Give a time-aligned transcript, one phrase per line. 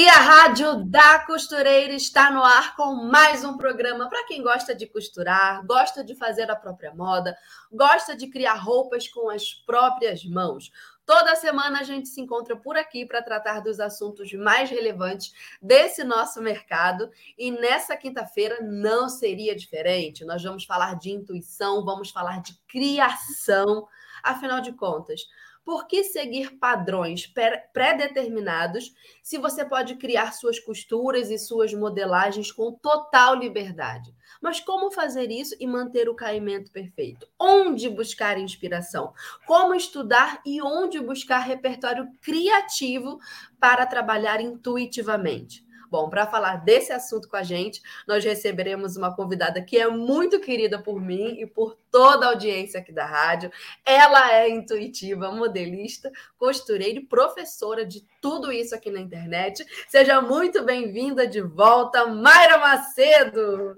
[0.00, 4.72] E a Rádio da Costureira está no ar com mais um programa para quem gosta
[4.72, 7.36] de costurar, gosta de fazer a própria moda,
[7.72, 10.70] gosta de criar roupas com as próprias mãos.
[11.04, 16.04] Toda semana a gente se encontra por aqui para tratar dos assuntos mais relevantes desse
[16.04, 17.10] nosso mercado.
[17.36, 20.24] E nessa quinta-feira não seria diferente.
[20.24, 23.88] Nós vamos falar de intuição, vamos falar de criação.
[24.22, 25.22] Afinal de contas,
[25.68, 27.30] por que seguir padrões
[27.74, 34.10] pré-determinados se você pode criar suas costuras e suas modelagens com total liberdade?
[34.40, 37.28] Mas como fazer isso e manter o caimento perfeito?
[37.38, 39.12] Onde buscar inspiração?
[39.46, 43.20] Como estudar e onde buscar repertório criativo
[43.60, 45.68] para trabalhar intuitivamente?
[45.90, 50.38] Bom, para falar desse assunto com a gente, nós receberemos uma convidada que é muito
[50.40, 53.50] querida por mim e por toda a audiência aqui da rádio.
[53.84, 59.64] Ela é intuitiva, modelista, costureira e professora de tudo isso aqui na internet.
[59.88, 63.76] Seja muito bem-vinda de volta, Mayra Macedo.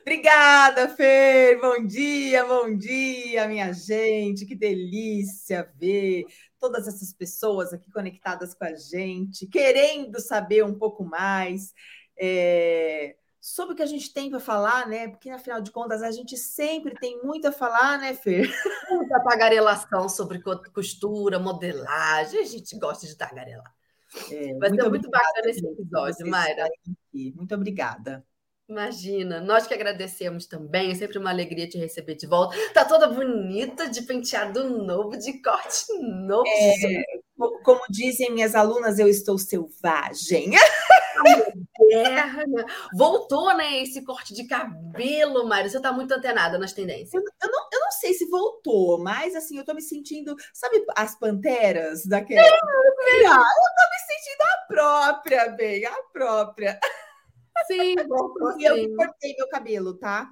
[0.00, 1.60] Obrigada, Fer.
[1.60, 4.46] Bom dia, bom dia, minha gente.
[4.46, 6.24] Que delícia ver
[6.58, 11.74] todas essas pessoas aqui conectadas com a gente, querendo saber um pouco mais
[12.16, 15.08] é, sobre o que a gente tem para falar, né?
[15.08, 18.48] Porque, afinal de contas, a gente sempre tem muito a falar, né, Fer?
[18.88, 20.40] Muita tagarelação sobre
[20.72, 23.74] costura, modelagem, a gente gosta de tagarelar.
[24.30, 26.68] É, Vai ser muito bacana esse episódio, Mayra.
[27.12, 28.24] Muito obrigada.
[28.68, 32.56] Imagina, nós que agradecemos também, é sempre uma alegria te receber de volta.
[32.72, 36.44] Tá toda bonita, de penteado novo, de corte novo.
[36.46, 37.02] É,
[37.64, 40.52] como dizem minhas alunas, eu estou selvagem.
[41.92, 42.66] Moderna.
[42.94, 45.70] Voltou, né, esse corte de cabelo, Mário.
[45.70, 47.12] Você tá muito antenada nas tendências.
[47.12, 50.84] Eu, eu, não, eu não sei se voltou, mas assim, eu tô me sentindo, sabe
[50.96, 52.40] as panteras daquela?
[52.40, 56.78] É, eu tô me sentindo a própria, bem, a própria.
[57.66, 57.94] Sim,
[58.58, 60.30] e eu cortei meu cabelo, tá?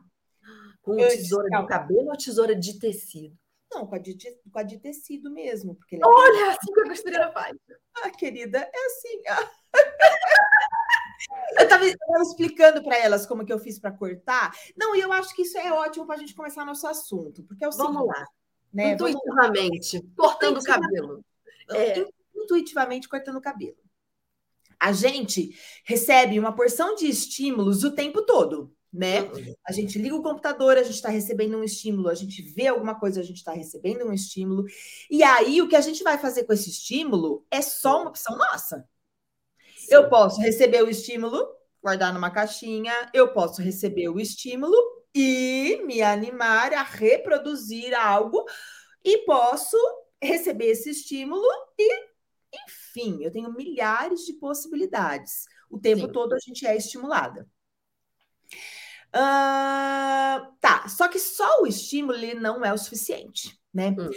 [0.82, 3.37] Com eu tesoura de cabelo ou tesoura de tecido?
[3.72, 4.16] Não, com a de,
[4.53, 5.77] com a de tecido mesmo.
[5.77, 7.56] Porque é Olha, é assim que a costureira faz.
[8.03, 9.22] Ah, querida, é assim.
[11.59, 11.84] Eu estava
[12.22, 14.53] explicando para elas como que eu fiz para cortar.
[14.77, 17.65] Não, e eu acho que isso é ótimo para a gente começar nosso assunto, porque
[17.65, 18.27] é o Vamos seguinte, lá.
[18.72, 18.93] Né?
[18.93, 21.25] Intuitivamente, cortando o cabelo.
[21.71, 22.05] É.
[22.34, 23.77] Intuitivamente cortando o cabelo
[24.81, 29.21] a gente recebe uma porção de estímulos o tempo todo, né?
[29.21, 29.55] Uhum.
[29.69, 32.99] A gente liga o computador, a gente está recebendo um estímulo, a gente vê alguma
[32.99, 34.65] coisa, a gente está recebendo um estímulo.
[35.10, 38.37] E aí, o que a gente vai fazer com esse estímulo é só uma opção
[38.39, 38.89] nossa.
[39.91, 41.47] Eu posso receber o estímulo,
[41.83, 44.77] guardar numa caixinha, eu posso receber o estímulo
[45.15, 48.45] e me animar a reproduzir algo,
[49.05, 49.77] e posso
[50.23, 51.47] receber esse estímulo
[51.78, 52.11] e
[52.67, 55.45] enfim, eu tenho milhares de possibilidades.
[55.71, 56.12] O tempo Sim.
[56.12, 57.49] todo a gente é estimulada.
[59.15, 63.95] Uh, tá, só que só o estímulo não é o suficiente, né?
[63.99, 64.11] Hum.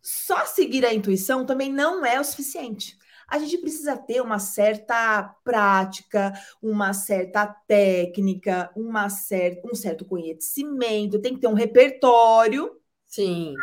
[0.00, 2.96] Só seguir a intuição também não é o suficiente.
[3.28, 11.20] A gente precisa ter uma certa prática, uma certa técnica, uma cer um certo conhecimento,
[11.20, 12.80] tem que ter um repertório.
[13.04, 13.54] Sim.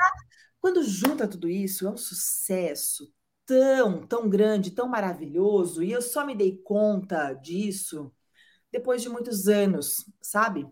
[0.61, 3.11] Quando junta tudo isso, é um sucesso
[3.45, 8.11] tão, tão grande, tão maravilhoso, e eu só me dei conta disso
[8.71, 10.67] depois de muitos anos, sabe?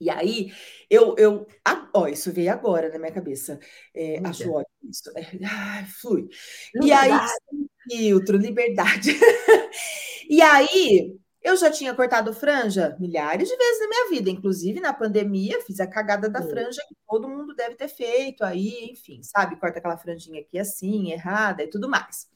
[0.00, 0.52] E aí,
[0.88, 3.58] eu, eu ah, ó, isso veio agora na minha cabeça.
[3.94, 5.10] É, acho ótimo isso.
[5.16, 6.28] É, flui.
[6.74, 6.86] Liberdade.
[6.86, 9.10] E aí, filtro, liberdade.
[10.30, 14.92] e aí, eu já tinha cortado franja milhares de vezes na minha vida, inclusive na
[14.92, 19.58] pandemia, fiz a cagada da franja que todo mundo deve ter feito aí, enfim, sabe?
[19.58, 22.28] Corta aquela franjinha aqui assim, errada e tudo mais.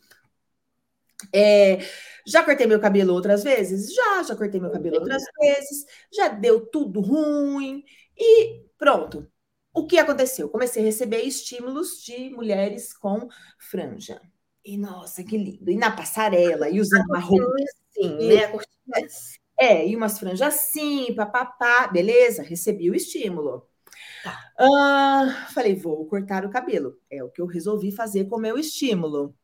[1.32, 1.78] É,
[2.26, 3.94] já cortei meu cabelo outras vezes?
[3.94, 7.84] Já, já cortei meu cabelo outras vezes, já deu tudo ruim
[8.16, 9.26] e pronto.
[9.74, 10.48] O que aconteceu?
[10.48, 13.28] Comecei a receber estímulos de mulheres com
[13.58, 14.20] franja.
[14.64, 15.70] E nossa, que lindo!
[15.70, 17.54] E na passarela, e usando uma roupa
[17.90, 18.44] assim, né?
[18.94, 19.02] A
[19.58, 23.66] é, e umas franjas assim, papapá, beleza, recebi o estímulo.
[24.24, 24.52] Tá.
[24.58, 26.98] Ah, falei, vou cortar o cabelo.
[27.10, 29.36] É o que eu resolvi fazer com o meu estímulo.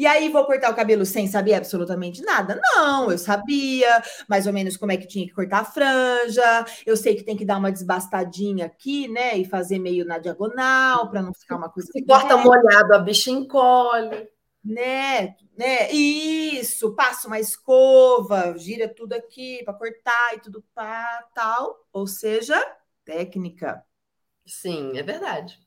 [0.00, 2.58] E aí vou cortar o cabelo sem saber absolutamente nada?
[2.74, 6.64] Não, eu sabia mais ou menos como é que tinha que cortar a franja.
[6.86, 9.36] Eu sei que tem que dar uma desbastadinha aqui, né?
[9.36, 11.92] E fazer meio na diagonal para não ficar uma coisa.
[11.92, 14.26] Se corta molhado, a bicha encolhe.
[14.64, 15.90] Né, né?
[15.92, 21.76] Isso, passa uma escova, gira tudo aqui para cortar e tudo para tal.
[21.92, 22.58] Ou seja,
[23.04, 23.84] técnica.
[24.46, 25.60] Sim, é verdade.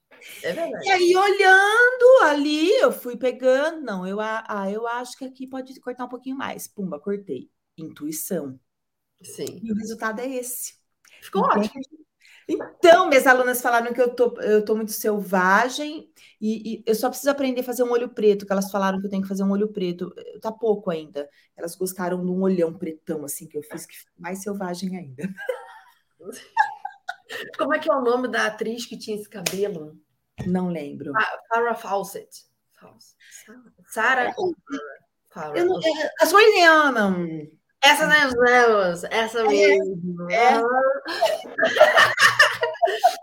[0.44, 0.86] É verdade.
[0.86, 3.82] E aí, olhando ali, eu fui pegando.
[3.82, 6.68] Não, eu, ah, eu acho que aqui pode cortar um pouquinho mais.
[6.68, 7.50] Pumba, cortei.
[7.78, 8.60] Intuição.
[9.22, 9.60] Sim.
[9.64, 10.76] E o resultado é esse.
[11.22, 11.68] Ficou Entende?
[11.68, 12.04] ótimo.
[12.48, 16.12] Então, minhas alunas falaram que eu tô, eu tô muito selvagem
[16.42, 19.06] e, e, eu só preciso aprender a fazer um olho preto, que elas falaram que
[19.06, 20.14] eu tenho que fazer um olho preto.
[20.42, 21.30] Tá pouco ainda.
[21.56, 25.24] Elas gostaram de um olhão pretão, assim, que eu fiz, que mais selvagem ainda.
[27.58, 29.98] Como é que é o nome da atriz que tinha esse cabelo?
[30.46, 31.12] Não lembro.
[31.50, 32.46] Farrah Fawcett.
[33.88, 34.30] Sarah.
[34.30, 34.34] É.
[35.56, 37.50] Eu não, é, a.
[37.82, 38.44] Essa mesmo,
[39.12, 40.32] essa é, mesmo.
[40.32, 40.62] É.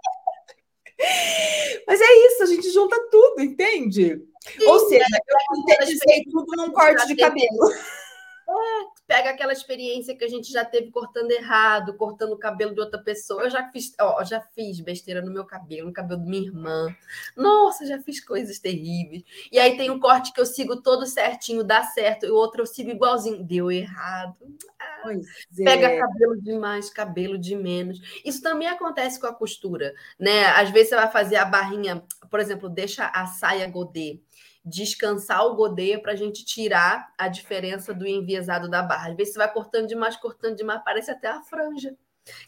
[1.87, 4.21] Mas é isso, a gente junta tudo, entende?
[4.45, 7.73] Sim, Ou seja, eu sintetizei tudo num corte de cabelo.
[7.73, 12.79] É, pega aquela experiência que a gente já teve cortando errado, cortando o cabelo de
[12.79, 13.43] outra pessoa.
[13.43, 16.95] Eu já fiz, ó, já fiz besteira no meu cabelo, no cabelo da minha irmã.
[17.37, 19.25] Nossa, já fiz coisas terríveis.
[19.51, 22.63] E aí tem um corte que eu sigo todo certinho, dá certo, e o outro
[22.63, 24.37] eu sigo igualzinho, deu errado.
[24.79, 25.11] Ah,
[25.57, 25.99] pega é.
[25.99, 28.01] cabelo de mais, cabelo de menos.
[28.25, 30.47] Isso também acontece com a costura, né?
[30.51, 34.21] Às vezes você vai fazer a barrinha, por exemplo, deixa a saia godê
[34.65, 39.11] descansar o godê para a gente tirar a diferença do enviesado da barra.
[39.11, 41.97] Às vezes você vai cortando demais, cortando demais, parece até a franja.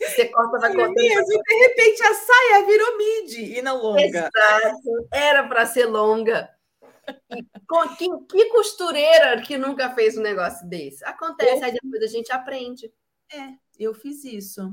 [0.00, 0.94] Você corta, vai cortando.
[0.94, 4.02] Mesmo, de repente a saia virou midi e não longa.
[4.02, 6.50] Exato, era para ser longa.
[7.30, 7.42] E,
[7.96, 11.04] que, que, costureira que nunca fez um negócio desse?
[11.04, 12.92] Acontece, aí depois a gente aprende.
[13.32, 14.72] É, eu fiz isso.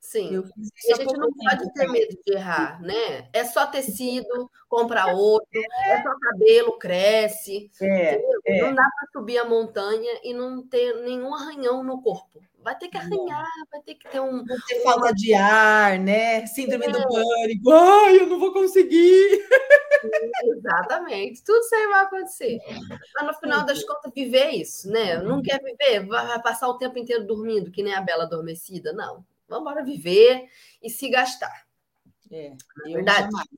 [0.00, 0.42] Sim.
[0.86, 3.28] e a gente não pode ter medo de errar, né?
[3.32, 7.70] É só tecido, compra outro, é, é só cabelo, cresce.
[7.82, 8.62] É, é.
[8.62, 12.40] Não dá para subir a montanha e não ter nenhum arranhão no corpo.
[12.62, 14.44] Vai ter que arranhar, vai ter que ter um.
[14.44, 16.46] Não ter falta de ar, né?
[16.46, 16.90] Síndrome é.
[16.90, 17.70] do pânico.
[17.70, 19.46] Ai, eu não vou conseguir.
[20.44, 22.58] Exatamente, tudo isso aí vai acontecer.
[23.14, 25.18] Mas no final das contas, viver isso, né?
[25.22, 29.24] Não quer viver, vai passar o tempo inteiro dormindo, que nem a Bela Adormecida, não.
[29.48, 30.48] Vamos embora viver
[30.82, 31.66] e se gastar.
[32.30, 32.56] É, é
[32.86, 33.30] eu Verdade?
[33.30, 33.48] jamais,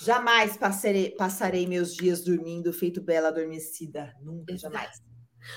[0.00, 4.14] jamais passarei, passarei meus dias dormindo feito bela adormecida.
[4.20, 4.74] Nunca, Exato.
[4.74, 5.02] jamais.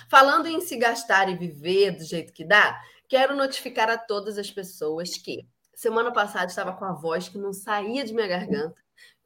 [0.10, 4.52] Falando em se gastar e viver do jeito que dá, quero notificar a todas as
[4.52, 8.76] pessoas que semana passada estava com a voz que não saía de minha garganta.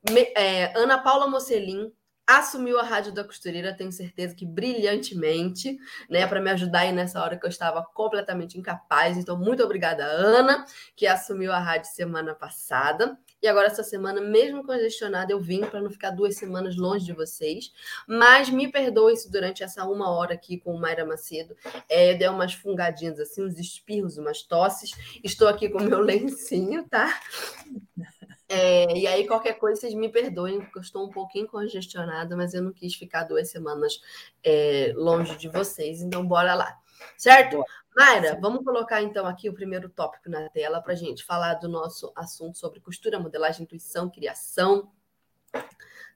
[0.09, 1.91] Me, é, Ana Paula Mocelin
[2.27, 5.77] assumiu a Rádio da Costureira, tenho certeza que brilhantemente,
[6.09, 9.17] né, para me ajudar aí nessa hora que eu estava completamente incapaz.
[9.17, 10.65] Então, muito obrigada, Ana,
[10.95, 13.17] que assumiu a rádio semana passada.
[13.41, 17.11] E agora, essa semana, mesmo congestionada, eu vim para não ficar duas semanas longe de
[17.11, 17.73] vocês.
[18.07, 21.55] Mas me perdoe se durante essa uma hora aqui com o Mayra Macedo
[21.89, 24.91] é, eu dei umas fungadinhas assim, uns espirros, umas tosses.
[25.23, 27.19] Estou aqui com o meu lencinho, tá?
[28.55, 32.53] É, e aí, qualquer coisa, vocês me perdoem, porque eu estou um pouquinho congestionada, mas
[32.53, 33.99] eu não quis ficar duas semanas
[34.43, 36.77] é, longe de vocês, então bora lá.
[37.17, 37.63] Certo?
[37.95, 41.67] Mayra, vamos colocar então aqui o primeiro tópico na tela para a gente falar do
[41.67, 44.91] nosso assunto sobre costura, modelagem, intuição, criação.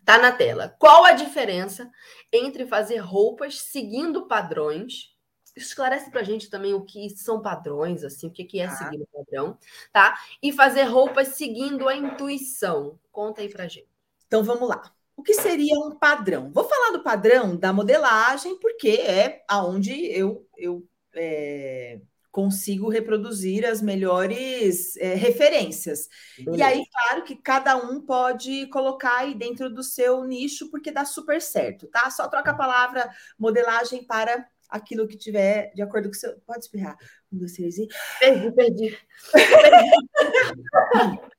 [0.05, 0.75] Tá na tela.
[0.77, 1.91] Qual a diferença
[2.31, 5.16] entre fazer roupas seguindo padrões
[5.57, 9.07] esclarece para a gente também o que são padrões, assim, o que é seguir o
[9.07, 9.57] padrão,
[9.91, 10.17] tá?
[10.41, 12.99] E fazer roupas seguindo a intuição.
[13.11, 13.89] Conta aí para gente.
[14.27, 14.93] Então vamos lá.
[15.15, 16.51] O que seria um padrão?
[16.51, 21.99] Vou falar do padrão da modelagem, porque é aonde eu, eu é,
[22.37, 26.07] consigo reproduzir as melhores é, referências.
[26.37, 26.57] Beleza.
[26.57, 31.03] E aí, claro que cada um pode colocar aí dentro do seu nicho, porque dá
[31.03, 32.11] super certo, tá?
[32.11, 33.09] Só troca a palavra
[33.39, 36.39] modelagem para aquilo que tiver de acordo com o seu.
[36.41, 36.97] Pode espirrar.
[37.31, 37.87] Um, dois, três e.
[38.19, 38.97] Perdi, perdi.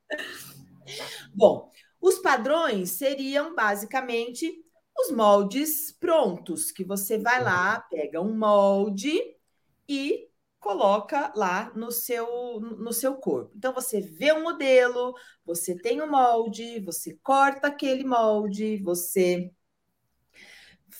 [1.35, 1.71] Bom,
[2.01, 4.65] os padrões seriam basicamente
[4.99, 9.21] os moldes prontos, que você vai lá, pega um molde
[9.89, 13.53] e coloca lá no seu no seu corpo.
[13.57, 18.83] Então você vê o um modelo, você tem o um molde, você corta aquele molde,
[18.83, 19.51] você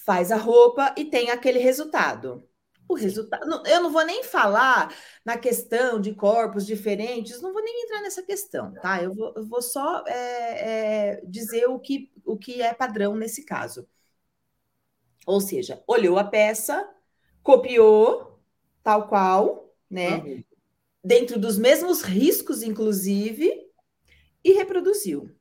[0.09, 2.43] faz a roupa e tem aquele resultado.
[2.88, 3.45] O resultado.
[3.67, 4.91] Eu não vou nem falar
[5.23, 9.03] na questão de corpos diferentes, não vou nem entrar nessa questão, tá?
[9.03, 13.45] Eu vou, eu vou só é, é, dizer o que, o que é padrão nesse
[13.45, 13.87] caso.
[15.27, 16.88] Ou seja, olhou a peça,
[17.43, 18.41] copiou,
[18.83, 20.17] tal qual, né?
[20.17, 20.45] Uhum.
[21.05, 23.71] Dentro dos mesmos riscos, inclusive,
[24.43, 25.38] e reproduziu.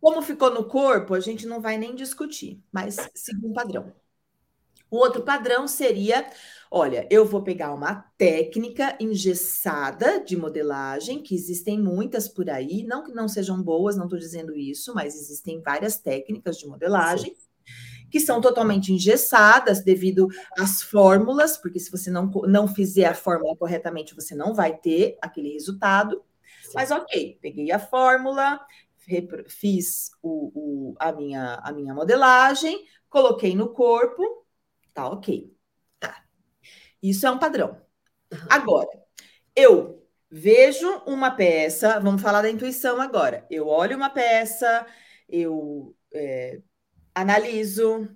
[0.00, 3.92] Como ficou no corpo, a gente não vai nem discutir, mas segundo um padrão.
[4.90, 6.28] O outro padrão seria:
[6.70, 13.04] olha, eu vou pegar uma técnica engessada de modelagem, que existem muitas por aí, não
[13.04, 17.34] que não sejam boas, não estou dizendo isso, mas existem várias técnicas de modelagem.
[17.34, 17.50] Sim.
[18.10, 20.26] Que são totalmente engessadas devido
[20.58, 25.16] às fórmulas, porque se você não, não fizer a fórmula corretamente, você não vai ter
[25.22, 26.20] aquele resultado.
[26.64, 26.72] Sim.
[26.74, 28.60] Mas ok, peguei a fórmula,
[29.48, 34.40] fiz o, o, a, minha, a minha modelagem, coloquei no corpo,
[34.94, 35.56] Tá ok.
[35.98, 36.24] Tá.
[37.02, 37.80] Isso é um padrão.
[38.48, 38.88] Agora,
[39.56, 43.46] eu vejo uma peça, vamos falar da intuição agora.
[43.50, 44.86] Eu olho uma peça,
[45.28, 46.60] eu é,
[47.14, 48.08] analiso,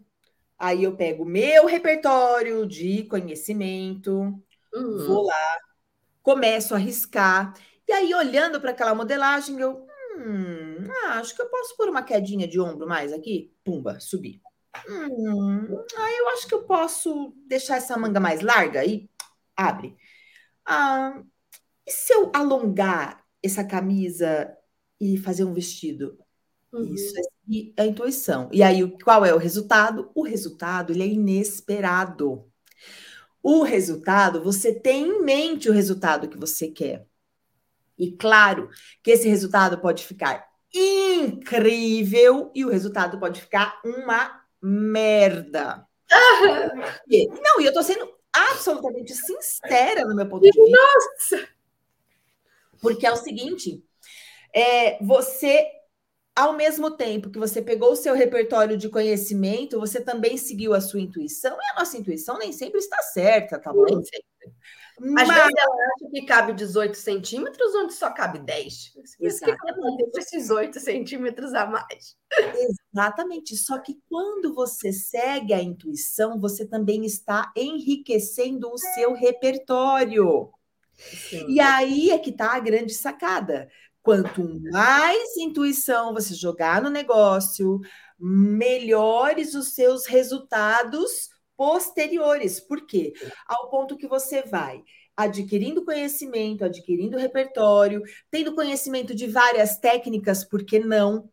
[0.58, 4.12] aí eu pego meu repertório de conhecimento,
[4.72, 5.06] uhum.
[5.06, 5.58] vou lá,
[6.22, 7.54] começo a riscar,
[7.88, 9.86] e aí olhando para aquela modelagem, eu
[10.16, 14.40] hum, ah, acho que eu posso pôr uma quedinha de ombro mais aqui, pumba, subir.
[14.88, 19.09] Hum, ah, eu acho que eu posso deixar essa manga mais larga e
[19.56, 19.97] abre.
[20.64, 21.23] Ah,
[21.87, 24.56] e se eu alongar essa camisa
[25.00, 26.18] e fazer um vestido?
[26.73, 26.94] Uhum.
[26.94, 28.49] Isso é a intuição.
[28.52, 30.11] E aí, qual é o resultado?
[30.14, 32.50] O resultado ele é inesperado.
[33.42, 37.06] O resultado, você tem em mente o resultado que você quer.
[37.98, 38.68] E claro
[39.02, 45.86] que esse resultado pode ficar incrível e o resultado pode ficar uma merda.
[47.42, 50.76] Não, e eu tô sendo absolutamente sincera no meu ponto de vista.
[50.76, 51.48] Nossa!
[52.80, 53.84] Porque é o seguinte:
[54.54, 55.66] é, você,
[56.34, 60.80] ao mesmo tempo que você pegou o seu repertório de conhecimento, você também seguiu a
[60.80, 63.84] sua intuição, e a nossa intuição nem sempre está certa, tá bom?
[63.84, 64.24] Nem sempre.
[64.98, 65.28] Mas...
[65.28, 68.92] Às vezes ela acha que cabe 18 centímetros, onde só cabe 10.
[69.20, 72.16] Isso que ela tem esses 8 centímetros a mais.
[72.92, 73.56] Exatamente.
[73.56, 80.50] Só que quando você segue a intuição, você também está enriquecendo o seu repertório.
[80.96, 81.46] Sim.
[81.48, 83.68] E aí é que está a grande sacada.
[84.02, 87.80] Quanto mais intuição você jogar no negócio,
[88.18, 92.61] melhores os seus resultados posteriores.
[92.61, 93.12] Por quê?
[93.46, 94.82] Ao ponto que você vai
[95.16, 101.28] adquirindo conhecimento, adquirindo repertório, tendo conhecimento de várias técnicas, por que não?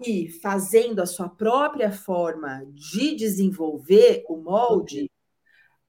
[0.00, 5.10] E fazendo a sua própria forma de desenvolver o molde,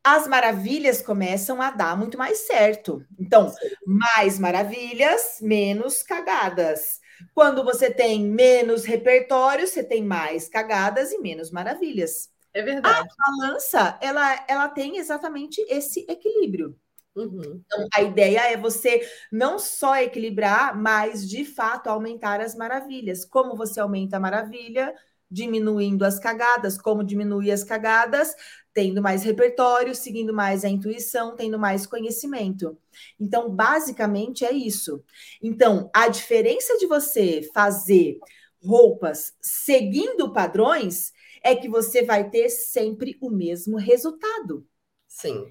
[0.03, 3.03] as maravilhas começam a dar muito mais certo.
[3.19, 3.51] Então,
[3.85, 6.99] mais maravilhas, menos cagadas.
[7.33, 12.29] Quando você tem menos repertório, você tem mais cagadas e menos maravilhas.
[12.55, 13.09] É verdade.
[13.09, 16.73] A balança, ela, ela tem exatamente esse equilíbrio.
[17.13, 17.61] Uhum.
[17.65, 23.25] Então, a ideia é você não só equilibrar, mas de fato aumentar as maravilhas.
[23.25, 24.95] Como você aumenta a maravilha?
[25.29, 26.77] Diminuindo as cagadas.
[26.77, 28.33] Como diminuir as cagadas?
[28.73, 32.77] Tendo mais repertório, seguindo mais a intuição, tendo mais conhecimento.
[33.19, 35.03] Então, basicamente é isso.
[35.43, 38.17] Então, a diferença de você fazer
[38.63, 41.13] roupas seguindo padrões
[41.45, 44.67] é que você vai ter sempre o mesmo resultado.
[45.07, 45.47] Sim.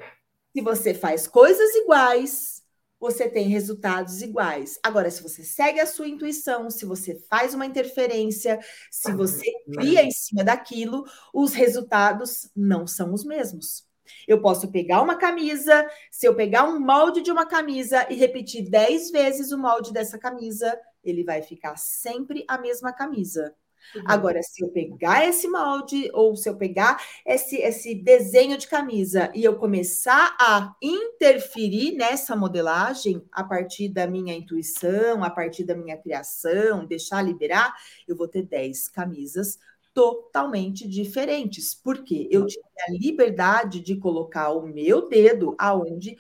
[0.52, 2.64] Se você faz coisas iguais,
[2.98, 4.76] você tem resultados iguais.
[4.82, 8.58] Agora, se você segue a sua intuição, se você faz uma interferência,
[8.90, 13.86] se você cria em cima daquilo, os resultados não são os mesmos.
[14.26, 18.68] Eu posso pegar uma camisa, se eu pegar um molde de uma camisa e repetir
[18.68, 23.54] 10 vezes o molde dessa camisa, ele vai ficar sempre a mesma camisa.
[23.94, 24.02] Uhum.
[24.06, 29.30] Agora, se eu pegar esse molde, ou se eu pegar esse, esse desenho de camisa
[29.34, 35.76] e eu começar a interferir nessa modelagem a partir da minha intuição, a partir da
[35.76, 37.74] minha criação, deixar liberar,
[38.06, 39.58] eu vou ter 10 camisas
[39.94, 46.16] totalmente diferentes, porque eu tive a liberdade de colocar o meu dedo aonde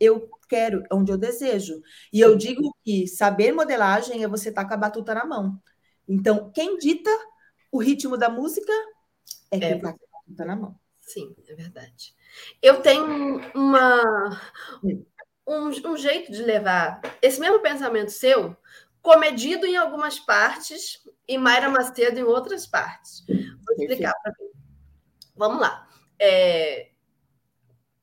[0.00, 1.82] eu quero, onde eu desejo.
[2.12, 5.60] E eu digo que saber modelagem é você estar tá com a batuta na mão.
[6.08, 7.10] Então, quem dita
[7.70, 8.72] o ritmo da música
[9.50, 9.94] é quem está é.
[10.36, 10.78] Tá na mão.
[11.00, 12.14] Sim, é verdade.
[12.62, 14.40] Eu tenho uma,
[15.46, 18.56] um, um jeito de levar esse mesmo pensamento seu,
[19.00, 23.24] comedido em algumas partes e Mayra Macedo em outras partes.
[23.26, 24.50] Vou explicar para mim.
[25.34, 25.88] Vamos lá.
[26.18, 26.90] É,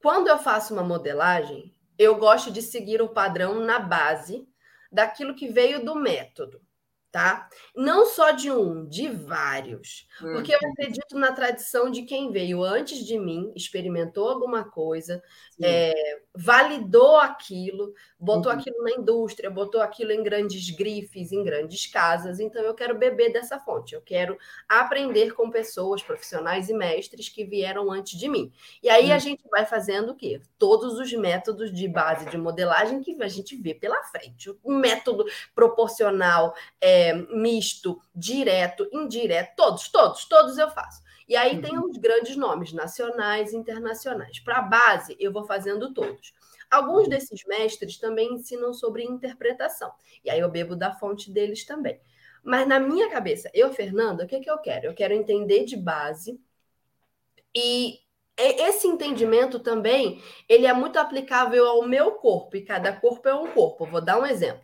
[0.01, 4.47] quando eu faço uma modelagem, eu gosto de seguir o padrão na base
[4.91, 6.64] daquilo que veio do método
[7.15, 7.47] tá?
[7.73, 10.05] Não só de um, de vários.
[10.19, 10.71] Porque eu uhum.
[10.73, 15.23] acredito na tradição de quem veio antes de mim, experimentou alguma coisa,
[15.63, 15.93] é,
[16.35, 18.57] validou aquilo, botou uhum.
[18.57, 22.39] aquilo na indústria, botou aquilo em grandes grifes, em grandes casas.
[22.39, 24.37] Então, eu quero beber dessa fonte, eu quero
[24.67, 28.51] aprender com pessoas, profissionais e mestres que vieram antes de mim.
[28.83, 29.15] E aí uhum.
[29.15, 30.41] a gente vai fazendo o quê?
[30.57, 34.49] Todos os métodos de base de modelagem que a gente vê pela frente.
[34.63, 36.53] O método proporcional.
[36.81, 41.04] É, misto, direto, indireto, todos, todos, todos eu faço.
[41.27, 41.61] E aí uhum.
[41.61, 44.39] tem os grandes nomes, nacionais e internacionais.
[44.39, 46.33] Para a base, eu vou fazendo todos.
[46.69, 47.09] Alguns uhum.
[47.09, 49.91] desses mestres também ensinam sobre interpretação.
[50.23, 51.99] E aí eu bebo da fonte deles também.
[52.43, 54.85] Mas na minha cabeça, eu, Fernanda, o que, que eu quero?
[54.85, 56.39] Eu quero entender de base.
[57.55, 57.99] E
[58.37, 62.55] esse entendimento também, ele é muito aplicável ao meu corpo.
[62.55, 63.85] E cada corpo é um corpo.
[63.85, 64.63] vou dar um exemplo.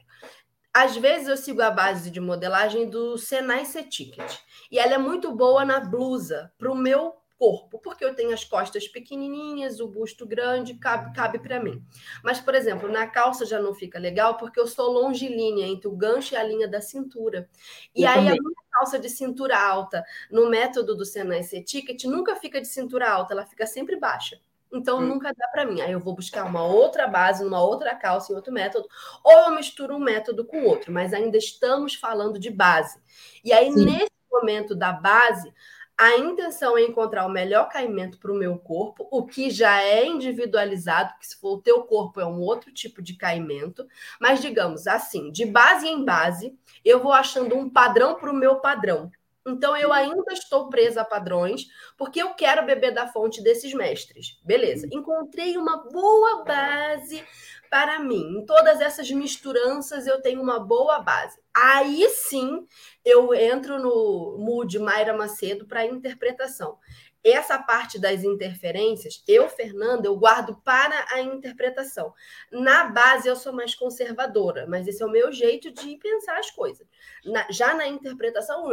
[0.73, 4.39] Às vezes eu sigo a base de modelagem do Senai C-Ticket.
[4.71, 8.43] E ela é muito boa na blusa, para o meu corpo, porque eu tenho as
[8.43, 11.83] costas pequenininhas, o busto grande, cabe, cabe para mim.
[12.23, 15.95] Mas, por exemplo, na calça já não fica legal, porque eu sou longilínea entre o
[15.95, 17.49] gancho e a linha da cintura.
[17.95, 18.37] E eu aí também.
[18.37, 23.09] a minha calça de cintura alta, no método do Senai C-Ticket, nunca fica de cintura
[23.09, 24.39] alta, ela fica sempre baixa.
[24.73, 25.07] Então hum.
[25.07, 25.81] nunca dá para mim.
[25.81, 28.87] Aí eu vou buscar uma outra base, uma outra calça, em outro método,
[29.23, 32.99] ou eu misturo um método com outro, mas ainda estamos falando de base.
[33.43, 33.85] E aí, Sim.
[33.85, 35.53] nesse momento da base,
[35.97, 40.03] a intenção é encontrar o melhor caimento para o meu corpo, o que já é
[40.03, 43.87] individualizado, porque se for o teu corpo é um outro tipo de caimento,
[44.19, 48.55] mas digamos assim, de base em base, eu vou achando um padrão para o meu
[48.55, 49.11] padrão.
[49.45, 51.65] Então eu ainda estou presa a padrões,
[51.97, 54.39] porque eu quero beber da fonte desses mestres.
[54.43, 54.87] Beleza.
[54.91, 57.23] Encontrei uma boa base
[57.69, 58.37] para mim.
[58.37, 61.39] Em todas essas misturanças eu tenho uma boa base.
[61.53, 62.67] Aí sim
[63.03, 66.77] eu entro no mood Mayra Macedo para interpretação.
[67.23, 72.13] Essa parte das interferências, eu, Fernanda, eu guardo para a interpretação.
[72.51, 76.49] Na base, eu sou mais conservadora, mas esse é o meu jeito de pensar as
[76.49, 76.87] coisas.
[77.23, 78.71] Na, já na interpretação,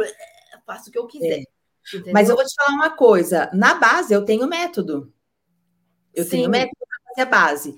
[0.65, 1.39] faço o que eu quiser.
[1.39, 2.11] É.
[2.13, 5.13] Mas eu vou te falar uma coisa: na base, eu tenho método.
[6.13, 6.29] Eu Sim.
[6.31, 7.75] tenho método para fazer a base.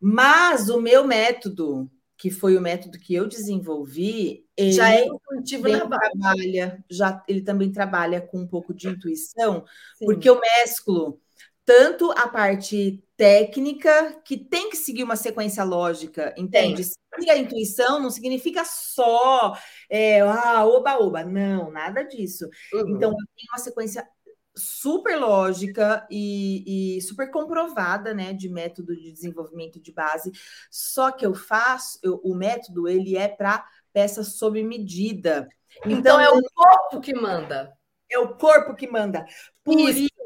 [0.00, 5.68] Mas o meu método, que foi o método que eu desenvolvi, ele já é intuitivo
[5.68, 6.10] na base.
[6.12, 9.64] trabalha, já ele também trabalha com um pouco de intuição,
[9.96, 10.06] Sim.
[10.06, 11.20] porque eu mesclo
[11.68, 16.82] tanto a parte técnica, que tem que seguir uma sequência lógica, entende?
[16.82, 19.54] Seguir a intuição não significa só
[19.90, 22.48] é, ah, oba-oba, não, nada disso.
[22.72, 22.96] Uhum.
[22.96, 24.08] Então, tenho uma sequência
[24.56, 30.32] super lógica e, e, super comprovada, né, de método de desenvolvimento de base.
[30.70, 35.46] Só que eu faço, eu, o método ele é para peça sob medida.
[35.84, 37.76] Então, então é o corpo que manda.
[38.10, 39.26] É o corpo que manda.
[39.62, 40.17] Por isso, isso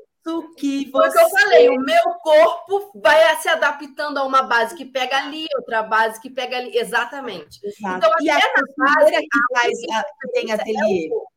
[0.56, 0.90] que você.
[0.90, 4.84] Foi o que eu falei, o meu corpo vai se adaptando a uma base que
[4.84, 6.76] pega ali, outra base que pega ali.
[6.76, 7.60] Exatamente.
[7.64, 7.98] Exato.
[7.98, 11.06] Então, e a costureira que, faz, a, que tem ateliê.
[11.06, 11.32] É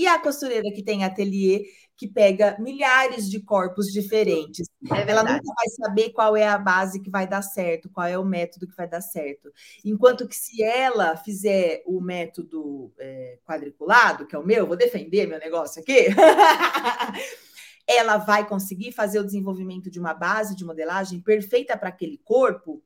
[0.00, 4.66] e a costureira que tem ateliê que pega milhares de corpos diferentes.
[4.90, 8.18] É ela nunca vai saber qual é a base que vai dar certo, qual é
[8.18, 9.52] o método que vai dar certo.
[9.84, 15.26] Enquanto que se ela fizer o método é, quadriculado, que é o meu, vou defender
[15.26, 16.06] meu negócio aqui.
[17.90, 22.80] ela vai conseguir fazer o desenvolvimento de uma base de modelagem perfeita para aquele corpo.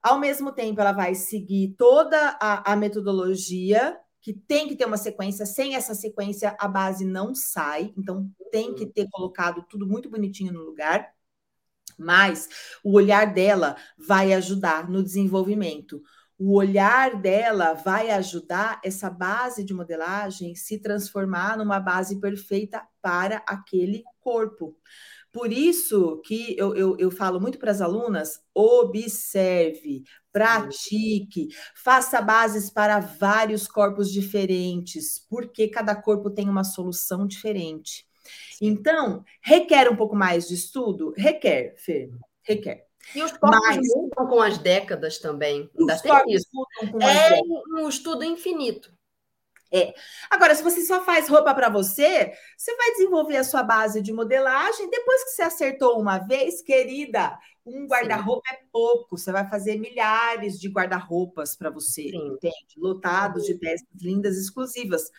[0.00, 4.96] Ao mesmo tempo, ela vai seguir toda a, a, metodologia, que tem que ter uma
[4.96, 5.44] sequência.
[5.44, 7.92] Sem essa sequência, a base não sai.
[7.98, 11.12] Então, tem que ter colocado tudo muito bonitinho no lugar.
[11.98, 12.48] Mas
[12.84, 16.00] o olhar dela vai ajudar no desenvolvimento
[16.38, 23.42] o olhar dela vai ajudar essa base de modelagem se transformar numa base perfeita para
[23.46, 24.76] aquele corpo.
[25.32, 32.70] Por isso que eu, eu, eu falo muito para as alunas: observe, pratique, faça bases
[32.70, 38.06] para vários corpos diferentes, porque cada corpo tem uma solução diferente.
[38.60, 41.12] Então, requer um pouco mais de estudo?
[41.16, 42.10] Requer, Fê,
[42.42, 42.85] requer.
[43.14, 45.70] E os corpos Mas, mudam com as décadas também.
[45.78, 46.48] Ainda tem isso.
[47.00, 47.40] é
[47.80, 48.96] um estudo infinito.
[49.72, 49.94] É.
[50.30, 54.12] Agora, se você só faz roupa para você, você vai desenvolver a sua base de
[54.12, 54.88] modelagem.
[54.88, 59.18] Depois que você acertou uma vez, querida, um guarda-roupa é pouco.
[59.18, 62.28] Você vai fazer milhares de guarda-roupas para você, Sim.
[62.28, 62.74] entende?
[62.76, 65.10] Lotados de peças lindas, exclusivas.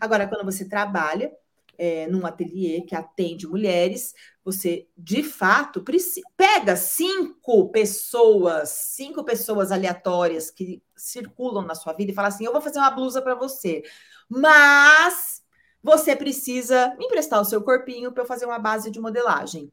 [0.00, 1.32] Agora, quando você trabalha,
[1.78, 4.12] é, num ateliê que atende mulheres,
[4.44, 5.84] você de fato
[6.36, 12.52] pega cinco pessoas, cinco pessoas aleatórias que circulam na sua vida e fala assim: eu
[12.52, 13.82] vou fazer uma blusa para você,
[14.28, 15.42] mas
[15.82, 19.72] você precisa me emprestar o seu corpinho para eu fazer uma base de modelagem.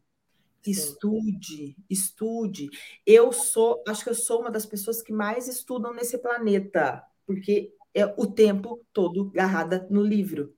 [0.65, 2.69] Estude, estude.
[3.05, 7.71] Eu sou, acho que eu sou uma das pessoas que mais estudam nesse planeta, porque
[7.93, 10.53] é o tempo todo agarrada no livro.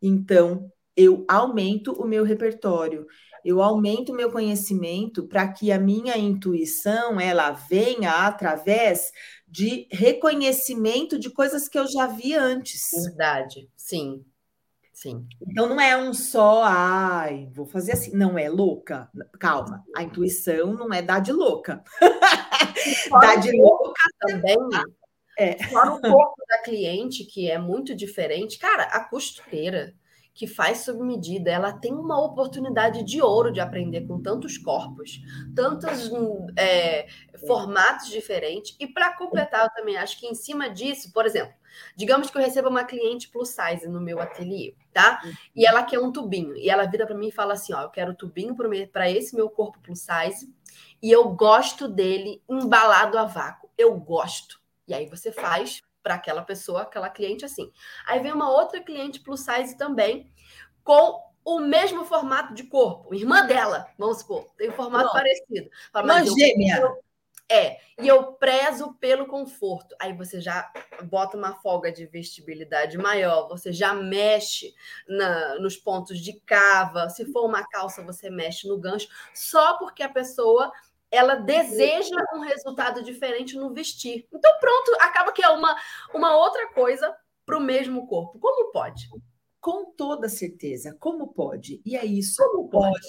[0.00, 3.06] Então, eu aumento o meu repertório,
[3.44, 9.12] eu aumento o meu conhecimento para que a minha intuição ela venha através
[9.46, 12.90] de reconhecimento de coisas que eu já vi antes.
[13.04, 14.24] Verdade, sim.
[14.92, 15.24] Sim.
[15.40, 18.10] Então não é um só, ai, vou fazer assim.
[18.16, 19.08] Não é louca.
[19.38, 21.84] Calma, a intuição não é dar de louca.
[23.22, 24.58] dar de louca também.
[25.38, 25.62] É.
[25.68, 28.58] Fora o corpo da cliente, que é muito diferente.
[28.58, 29.94] Cara, a costureira
[30.38, 35.20] que faz sob medida, ela tem uma oportunidade de ouro de aprender com tantos corpos,
[35.52, 36.12] tantos
[36.56, 37.08] é,
[37.44, 38.76] formatos diferentes.
[38.78, 41.52] E para completar, eu também acho que em cima disso, por exemplo,
[41.96, 45.20] digamos que eu receba uma cliente plus size no meu ateliê, tá?
[45.56, 46.56] E ela quer um tubinho.
[46.56, 48.54] E ela vira para mim e fala assim: ó, eu quero tubinho
[48.92, 50.54] para esse meu corpo plus size
[51.02, 53.68] e eu gosto dele embalado a vácuo.
[53.76, 54.60] Eu gosto.
[54.86, 57.70] E aí você faz para aquela pessoa, aquela cliente assim.
[58.06, 60.32] Aí vem uma outra cliente plus size também,
[60.82, 65.68] com o mesmo formato de corpo, irmã dela, vamos supor, tem um formato parecido.
[65.92, 66.78] Fala, gêmea.
[66.80, 66.98] Eu,
[67.50, 69.94] é, e eu prezo pelo conforto.
[69.98, 70.70] Aí você já
[71.04, 74.74] bota uma folga de vestibilidade maior, você já mexe
[75.06, 77.10] na, nos pontos de cava.
[77.10, 80.72] Se for uma calça, você mexe no gancho, só porque a pessoa
[81.10, 84.26] ela deseja um resultado diferente no vestir.
[84.32, 85.74] Então, pronto, acaba que é uma,
[86.14, 87.14] uma outra coisa
[87.46, 88.38] para o mesmo corpo.
[88.38, 89.08] Como pode?
[89.60, 90.96] Com toda certeza.
[91.00, 91.80] Como pode?
[91.84, 92.42] E é isso.
[92.42, 93.08] Como pode?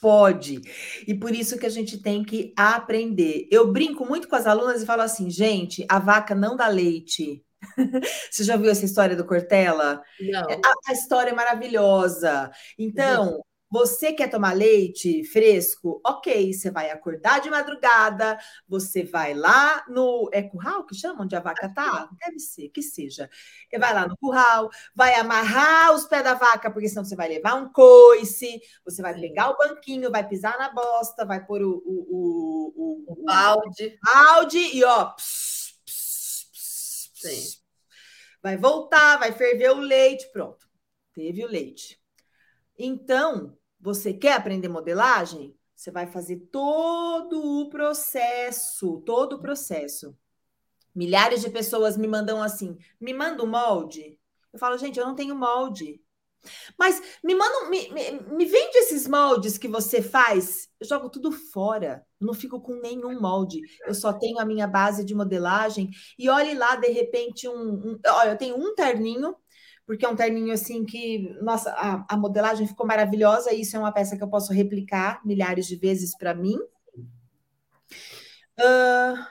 [0.00, 0.60] Pode.
[1.06, 3.48] E por isso que a gente tem que aprender.
[3.50, 7.44] Eu brinco muito com as alunas e falo assim, gente, a vaca não dá leite.
[8.30, 10.02] Você já viu essa história do Cortella?
[10.20, 10.42] Não.
[10.42, 12.50] A, a história é maravilhosa.
[12.76, 13.40] Então,
[13.72, 15.98] você quer tomar leite fresco?
[16.06, 20.28] Ok, você vai acordar de madrugada, você vai lá no.
[20.30, 21.24] É curral que chama?
[21.24, 22.06] Onde a vaca tá?
[22.20, 23.30] Deve ser, que seja.
[23.80, 27.54] Vai lá no curral, vai amarrar os pés da vaca, porque senão você vai levar
[27.54, 32.74] um coice, você vai pegar o banquinho, vai pisar na bosta, vai pôr o, o,
[32.76, 33.98] o, o, balde.
[34.04, 35.12] balde e ó.
[35.12, 37.62] Pss, pss, pss,
[38.42, 40.68] vai voltar, vai ferver o leite, pronto.
[41.14, 41.98] Teve o leite.
[42.78, 45.54] Então, você quer aprender modelagem?
[45.74, 50.16] Você vai fazer todo o processo, todo o processo.
[50.94, 54.18] Milhares de pessoas me mandam assim: me manda um molde.
[54.52, 56.00] Eu falo, gente, eu não tenho molde.
[56.78, 60.68] Mas me manda, me, me, me vende esses moldes que você faz.
[60.78, 62.04] Eu jogo tudo fora.
[62.20, 63.60] Não fico com nenhum molde.
[63.86, 65.90] Eu só tenho a minha base de modelagem.
[66.18, 67.54] E olhe lá, de repente, um.
[67.54, 69.34] um olha, eu tenho um terninho
[69.86, 73.52] porque é um terninho assim que, nossa, a, a modelagem ficou maravilhosa.
[73.52, 76.58] Isso é uma peça que eu posso replicar milhares de vezes para mim.
[78.58, 79.24] Uh,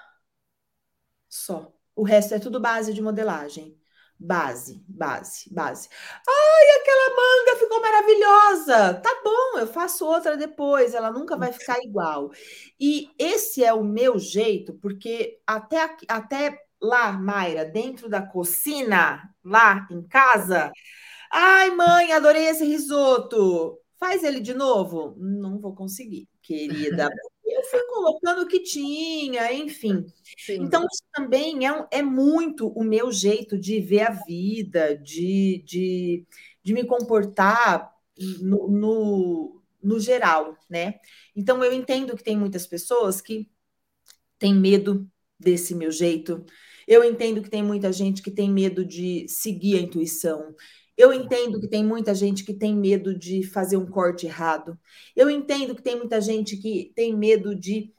[1.30, 1.74] só.
[1.96, 3.78] O resto é tudo base de modelagem.
[4.20, 5.90] Base, base, base.
[6.28, 8.94] Ai, aquela manga ficou maravilhosa.
[9.02, 12.30] Tá bom, eu faço outra depois, ela nunca vai ficar igual.
[12.80, 19.88] E esse é o meu jeito, porque até, até lá, Mayra, dentro da cocina, lá
[19.92, 20.72] em casa.
[21.32, 23.78] Ai, mãe, adorei esse risoto.
[24.00, 25.16] Faz ele de novo?
[25.18, 27.08] Não vou conseguir, querida.
[27.46, 30.06] Eu fui colocando o que tinha, enfim.
[30.38, 30.64] Sim.
[30.64, 36.26] Então, isso também é, é muito o meu jeito de ver a vida, de, de,
[36.64, 37.94] de me comportar
[38.40, 40.96] no, no, no geral, né?
[41.36, 43.52] Então, eu entendo que tem muitas pessoas que
[44.40, 46.46] têm medo desse meu jeito,
[46.92, 50.54] eu entendo que tem muita gente que tem medo de seguir a intuição.
[50.98, 54.78] Eu entendo que tem muita gente que tem medo de fazer um corte errado.
[55.16, 57.94] Eu entendo que tem muita gente que tem medo de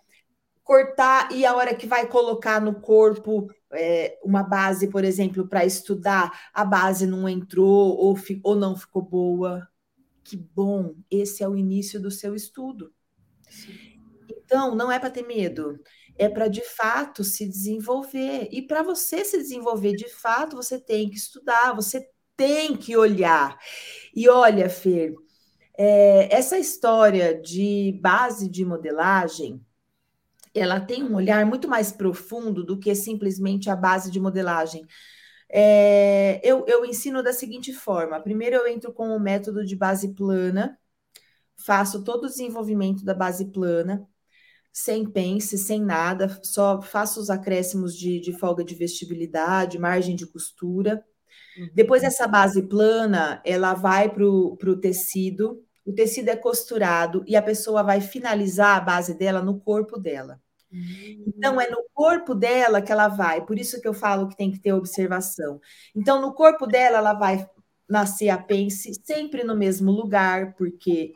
[0.62, 5.64] cortar e a hora que vai colocar no corpo é, uma base, por exemplo, para
[5.64, 9.66] estudar, a base não entrou ou, ou não ficou boa.
[10.22, 12.92] Que bom, esse é o início do seu estudo.
[14.44, 15.80] Então, não é para ter medo
[16.16, 18.48] é para de fato se desenvolver.
[18.50, 23.58] E para você se desenvolver de fato, você tem que estudar, você tem que olhar.
[24.14, 25.14] E olha, Fer,
[25.76, 29.64] é, essa história de base de modelagem,
[30.54, 34.86] ela tem um olhar muito mais profundo do que simplesmente a base de modelagem.
[35.48, 40.14] É, eu, eu ensino da seguinte forma: primeiro eu entro com o método de base
[40.14, 40.78] plana,
[41.56, 44.06] faço todo o desenvolvimento da base plana,
[44.72, 50.26] sem pence, sem nada, só faço os acréscimos de, de folga de vestibilidade, margem de
[50.26, 51.04] costura.
[51.58, 51.68] Uhum.
[51.74, 57.42] Depois dessa base plana, ela vai para o tecido, o tecido é costurado e a
[57.42, 60.40] pessoa vai finalizar a base dela no corpo dela.
[61.26, 64.50] Então, é no corpo dela que ela vai, por isso que eu falo que tem
[64.50, 65.60] que ter observação.
[65.94, 67.46] Então, no corpo dela, ela vai
[67.86, 71.12] nascer a pence sempre no mesmo lugar, porque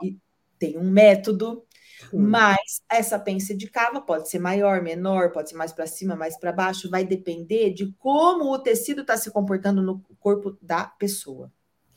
[0.58, 1.65] tem um método,
[2.12, 6.38] mas essa pence de cava pode ser maior, menor, pode ser mais para cima, mais
[6.38, 11.52] para baixo, vai depender de como o tecido está se comportando no corpo da pessoa.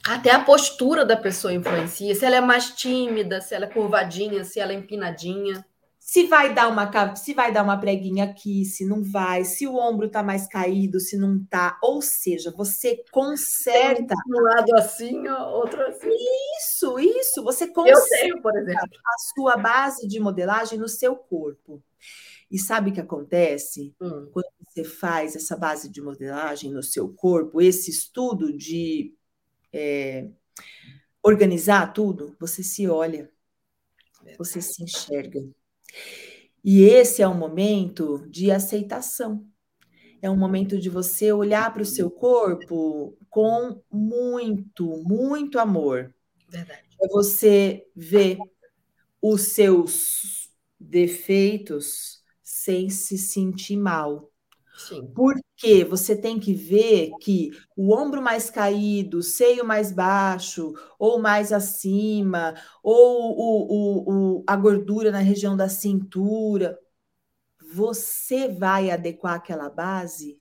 [0.06, 4.44] Até a postura da pessoa influencia, se ela é mais tímida, se ela é curvadinha,
[4.46, 5.66] se ela é empinadinha
[6.10, 9.76] se vai dar uma se vai dar uma preguinha aqui, se não vai, se o
[9.76, 15.80] ombro tá mais caído, se não tá, ou seja, você conserta um lado assim, outro
[15.84, 16.10] assim.
[16.58, 21.16] Isso, isso, você conserta Eu tenho, por exemplo, a sua base de modelagem no seu
[21.16, 21.80] corpo.
[22.50, 23.94] E sabe o que acontece?
[24.02, 24.30] Hum.
[24.32, 29.14] Quando você faz essa base de modelagem no seu corpo, esse estudo de
[29.72, 30.28] é,
[31.22, 33.30] organizar tudo, você se olha,
[34.40, 35.48] você se enxerga.
[36.64, 39.46] E esse é um momento de aceitação.
[40.22, 46.14] É um momento de você olhar para o seu corpo com muito, muito amor.
[46.50, 46.84] Verdade.
[47.02, 48.38] É você ver
[49.22, 50.50] os seus
[50.80, 54.29] defeitos sem se sentir mal.
[54.80, 55.12] Sim.
[55.14, 61.20] Porque você tem que ver que o ombro mais caído, o seio mais baixo, ou
[61.20, 66.80] mais acima, ou o, o, o, a gordura na região da cintura,
[67.74, 70.40] você vai adequar aquela base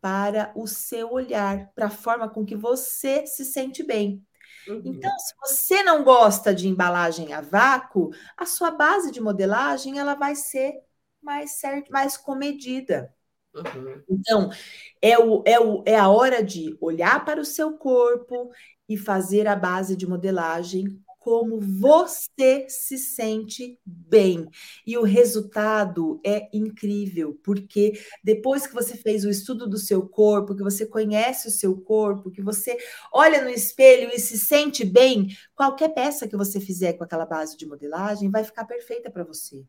[0.00, 4.22] para o seu olhar, para a forma com que você se sente bem.
[4.68, 4.82] Uhum.
[4.84, 10.14] Então, se você não gosta de embalagem a vácuo, a sua base de modelagem ela
[10.14, 10.74] vai ser
[11.22, 13.14] mais certo, mais comedida.
[13.54, 14.02] Uhum.
[14.08, 14.50] Então,
[15.00, 18.50] é, o, é, o, é a hora de olhar para o seu corpo
[18.88, 24.48] e fazer a base de modelagem como você se sente bem.
[24.84, 27.92] E o resultado é incrível, porque
[28.24, 32.30] depois que você fez o estudo do seu corpo, que você conhece o seu corpo,
[32.30, 32.76] que você
[33.12, 37.56] olha no espelho e se sente bem, qualquer peça que você fizer com aquela base
[37.56, 39.64] de modelagem vai ficar perfeita para você.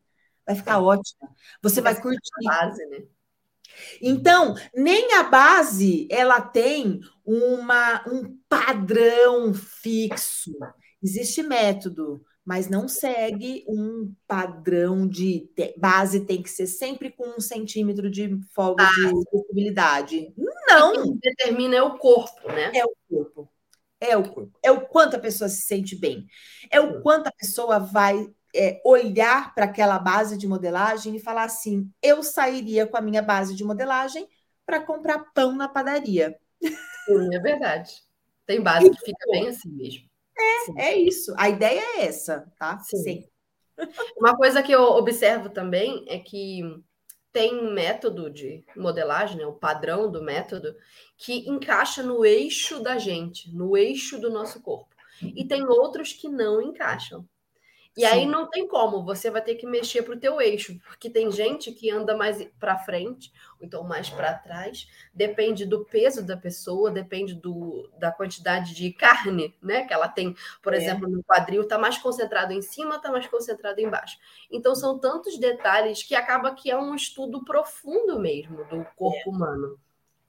[0.46, 1.30] Vai ficar ótima.
[1.62, 2.19] Você vai curtir.
[2.43, 3.04] Base, né?
[4.02, 10.52] Então, nem a base ela tem uma, um padrão fixo.
[11.02, 17.40] Existe método, mas não segue um padrão de base tem que ser sempre com um
[17.40, 20.34] centímetro de folga ah, de possibilidade.
[20.68, 20.94] Não.
[21.04, 22.72] Quem determina é o corpo, né?
[22.76, 23.50] É o corpo.
[24.00, 24.60] É o corpo.
[24.62, 26.26] É o quanto a pessoa se sente bem.
[26.70, 31.44] É o quanto a pessoa vai é, olhar para aquela base de modelagem e falar
[31.44, 34.28] assim: eu sairia com a minha base de modelagem
[34.66, 36.38] para comprar pão na padaria.
[36.62, 37.92] Sim, é verdade.
[38.46, 40.10] Tem base que fica bem assim mesmo.
[40.78, 41.34] É, é isso.
[41.38, 42.80] A ideia é essa, tá?
[42.80, 42.98] Sim.
[43.04, 43.28] Sim.
[44.18, 46.62] Uma coisa que eu observo também é que
[47.32, 50.76] tem um método de modelagem, né, o padrão do método,
[51.18, 54.94] que encaixa no eixo da gente, no eixo do nosso corpo.
[55.22, 57.28] E tem outros que não encaixam.
[57.95, 58.06] E Sim.
[58.08, 61.32] aí não tem como, você vai ter que mexer para o teu eixo, porque tem
[61.32, 66.36] gente que anda mais para frente, ou então mais para trás, depende do peso da
[66.36, 70.77] pessoa, depende do, da quantidade de carne, né, que ela tem, por é.
[70.77, 74.17] exemplo, no quadril, está mais concentrado em cima, está mais concentrado embaixo.
[74.51, 79.29] Então são tantos detalhes que acaba que é um estudo profundo mesmo do corpo é.
[79.29, 79.79] humano.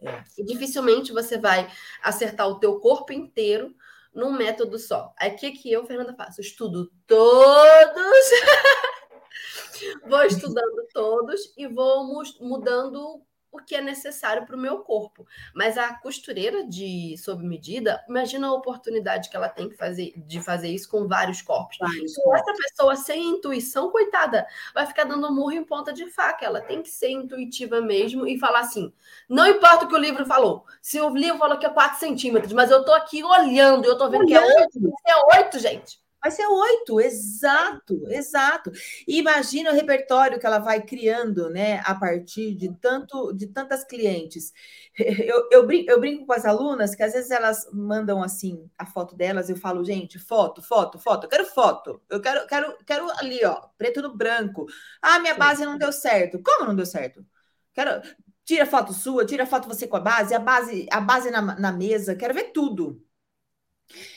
[0.03, 0.23] É.
[0.37, 1.71] E dificilmente você vai
[2.03, 3.75] acertar o teu corpo inteiro
[4.15, 5.13] num método só.
[5.19, 6.41] Aí o que, que eu, Fernanda, faço?
[6.41, 8.27] Estudo todos,
[10.09, 12.07] vou estudando todos e vou
[12.41, 13.23] mudando
[13.61, 15.27] o que é necessário para o meu corpo.
[15.55, 20.41] Mas a costureira de sob medida, imagina a oportunidade que ela tem que fazer de
[20.41, 21.79] fazer isso com vários corpos.
[21.79, 22.41] Vários então, corpos.
[22.41, 26.45] Essa pessoa sem intuição, coitada, vai ficar dando murro em ponta de faca.
[26.45, 28.93] Ela tem que ser intuitiva mesmo e falar assim:
[29.29, 30.65] não importa o que o livro falou.
[30.81, 34.11] Se o livro falou que é 4 centímetros, mas eu estou aqui olhando, eu estou
[34.11, 34.71] vendo olhando.
[34.71, 36.04] que é 8, é 8, gente.
[36.25, 38.71] Vai ser oito, exato, exato.
[39.07, 43.85] E imagina o repertório que ela vai criando, né, a partir de tanto de tantas
[43.85, 44.53] clientes.
[45.27, 48.87] Eu, eu, brinco, eu brinco com as alunas que às vezes elas mandam assim a
[48.87, 53.11] foto delas, eu falo, gente, foto, foto, foto, eu quero foto, eu quero, quero, quero
[53.19, 54.67] ali, ó, preto no branco.
[55.03, 56.41] Ah, minha base não deu certo.
[56.43, 57.27] Como não deu certo?
[57.75, 58.01] Quero
[58.45, 61.73] Tira foto sua, tira foto você com a base, a base, a base na, na
[61.73, 63.03] mesa, quero ver tudo.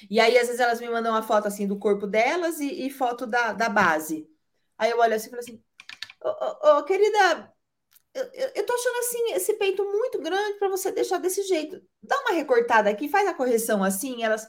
[0.10, 2.90] E aí, às vezes, elas me mandam uma foto assim do corpo delas e, e
[2.90, 4.28] foto da, da base.
[4.78, 5.64] Aí eu olho assim e falo assim:
[6.24, 7.54] Ô, oh, oh, querida,
[8.14, 11.82] eu, eu, tô achando assim esse peito muito grande para você deixar desse jeito.
[12.02, 14.24] Dá uma recortada aqui, faz a correção assim.
[14.24, 14.48] Elas,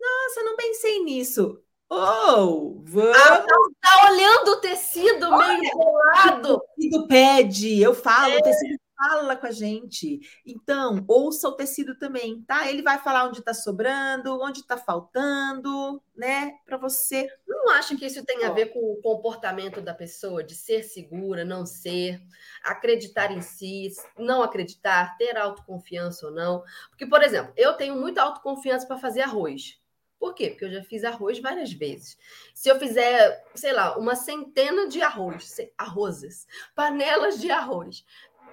[0.00, 1.60] nossa, não pensei nisso.
[1.88, 3.16] Oh, vamos.
[3.16, 3.44] Ah,
[3.80, 6.54] tá, olhando o tecido Olha, meio bolado.
[6.54, 8.38] O tecido pede, eu falo, é.
[8.38, 10.20] o tecido fala com a gente.
[10.46, 12.68] Então, ouça o tecido também, tá?
[12.68, 16.54] Ele vai falar onde está sobrando, onde está faltando, né?
[16.64, 17.28] Para você.
[17.46, 21.44] Não acha que isso tem a ver com o comportamento da pessoa, de ser segura,
[21.44, 22.20] não ser,
[22.62, 26.62] acreditar em si, não acreditar, ter autoconfiança ou não?
[26.90, 29.82] Porque, por exemplo, eu tenho muita autoconfiança para fazer arroz.
[30.24, 30.48] Por quê?
[30.48, 32.16] Porque eu já fiz arroz várias vezes.
[32.54, 38.06] Se eu fizer, sei lá, uma centena de arroz, arrozes, panelas de arroz,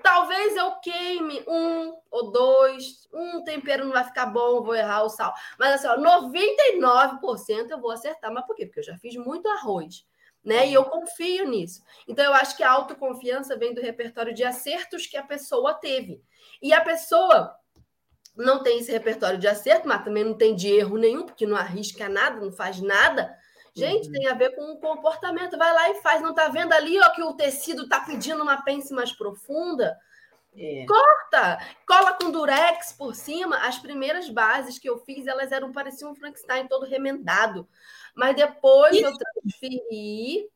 [0.04, 5.10] Talvez eu queime um ou dois, um tempero não vai ficar bom, vou errar o
[5.10, 5.34] sal.
[5.58, 8.34] Mas assim, ó, 99% eu vou acertar.
[8.34, 8.66] Mas por quê?
[8.66, 10.06] Porque eu já fiz muito arroz,
[10.44, 10.68] né?
[10.68, 11.84] E eu confio nisso.
[12.08, 16.22] Então eu acho que a autoconfiança vem do repertório de acertos que a pessoa teve.
[16.62, 17.56] E a pessoa
[18.36, 21.58] não tem esse repertório de acerto, mas também não tem de erro nenhum, porque não
[21.58, 23.36] arrisca nada, não faz nada.
[23.74, 24.12] Gente, uhum.
[24.12, 25.58] tem a ver com o comportamento.
[25.58, 26.22] Vai lá e faz.
[26.22, 29.98] Não tá vendo ali ó, que o tecido tá pedindo uma pence mais profunda?
[30.56, 30.86] É.
[30.86, 31.60] Corta!
[31.88, 33.58] Cola com durex por cima.
[33.60, 37.68] As primeiras bases que eu fiz, elas eram pareciam um Frankenstein todo remendado.
[38.14, 39.06] Mas depois Isso.
[39.06, 40.50] eu transferi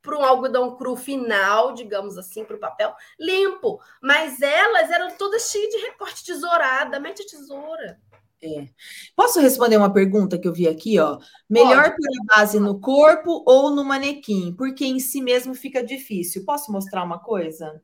[0.00, 3.80] para um algodão cru final, digamos assim, para o papel, limpo.
[4.00, 7.00] Mas elas eram todas cheias de recorte tesourada.
[7.00, 8.00] Mete a tesoura.
[8.42, 8.66] É.
[9.14, 11.18] Posso responder uma pergunta que eu vi aqui, ó?
[11.48, 14.54] Melhor pôr a base no corpo ou no manequim?
[14.56, 16.44] Porque em si mesmo fica difícil.
[16.46, 17.82] Posso mostrar uma coisa?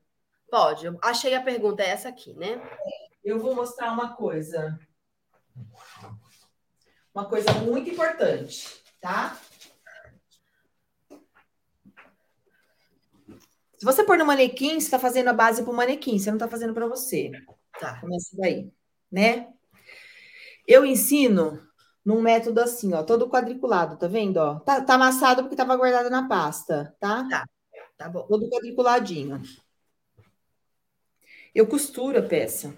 [0.50, 0.86] Pode.
[0.86, 2.60] Eu achei a pergunta é essa aqui, né?
[3.22, 4.78] Eu vou mostrar uma coisa.
[7.14, 9.38] Uma coisa muito importante, tá?
[13.76, 16.36] Se você pôr no manequim, você está fazendo a base para o manequim, você não
[16.36, 17.30] está fazendo para você.
[17.78, 18.00] Tá.
[18.00, 18.72] Começa daí,
[19.10, 19.52] né?
[20.66, 21.60] Eu ensino
[22.04, 24.38] num método assim, ó, todo quadriculado, tá vendo?
[24.38, 24.60] Ó?
[24.60, 27.28] Tá, tá amassado porque estava guardado na pasta, tá?
[27.28, 27.46] Tá,
[27.96, 28.26] tá bom.
[28.26, 29.42] Todo quadriculadinho.
[31.54, 32.74] Eu costuro a peça.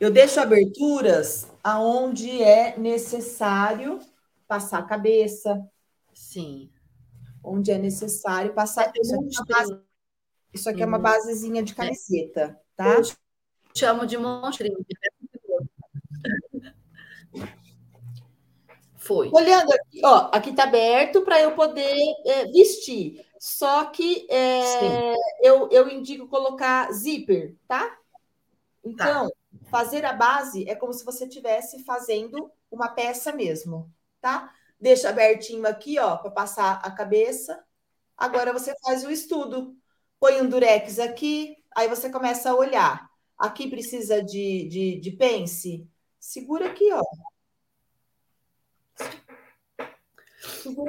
[0.00, 3.98] Eu deixo aberturas aonde é necessário
[4.46, 5.60] passar a cabeça.
[6.12, 6.70] Sim.
[7.42, 8.92] Onde é necessário passar.
[9.00, 9.80] Isso aqui, é base...
[10.52, 12.94] Isso aqui é uma basezinha de camiseta, tá?
[12.94, 13.02] Eu
[13.76, 14.84] chamo de monstrinho.
[19.08, 19.30] Foi.
[19.32, 23.24] Olhando aqui, ó, aqui tá aberto para eu poder é, vestir.
[23.40, 27.96] Só que é, eu, eu indico colocar zíper, tá?
[28.84, 29.34] Então, tá.
[29.70, 33.90] fazer a base é como se você estivesse fazendo uma peça mesmo,
[34.20, 34.52] tá?
[34.78, 37.64] Deixa abertinho aqui, ó, para passar a cabeça.
[38.14, 39.74] Agora você faz o estudo.
[40.20, 43.08] Põe um durex aqui, aí você começa a olhar.
[43.38, 45.88] Aqui precisa de, de, de pence?
[46.20, 47.00] Segura aqui, ó.
[47.00, 47.38] Segura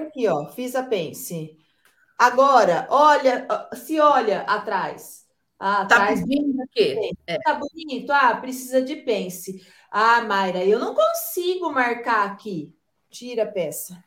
[0.02, 0.48] aqui, ó.
[0.48, 1.58] Fiz a pence.
[2.18, 5.28] Agora, olha, se olha atrás.
[5.58, 6.22] Ah, tá atrás.
[6.22, 7.12] bonito aqui.
[7.26, 7.38] É.
[7.40, 8.12] Tá bonito.
[8.12, 9.66] Ah, precisa de pence.
[9.92, 12.76] Ah, Mayra, eu não consigo marcar aqui.
[13.10, 14.04] Tira a peça.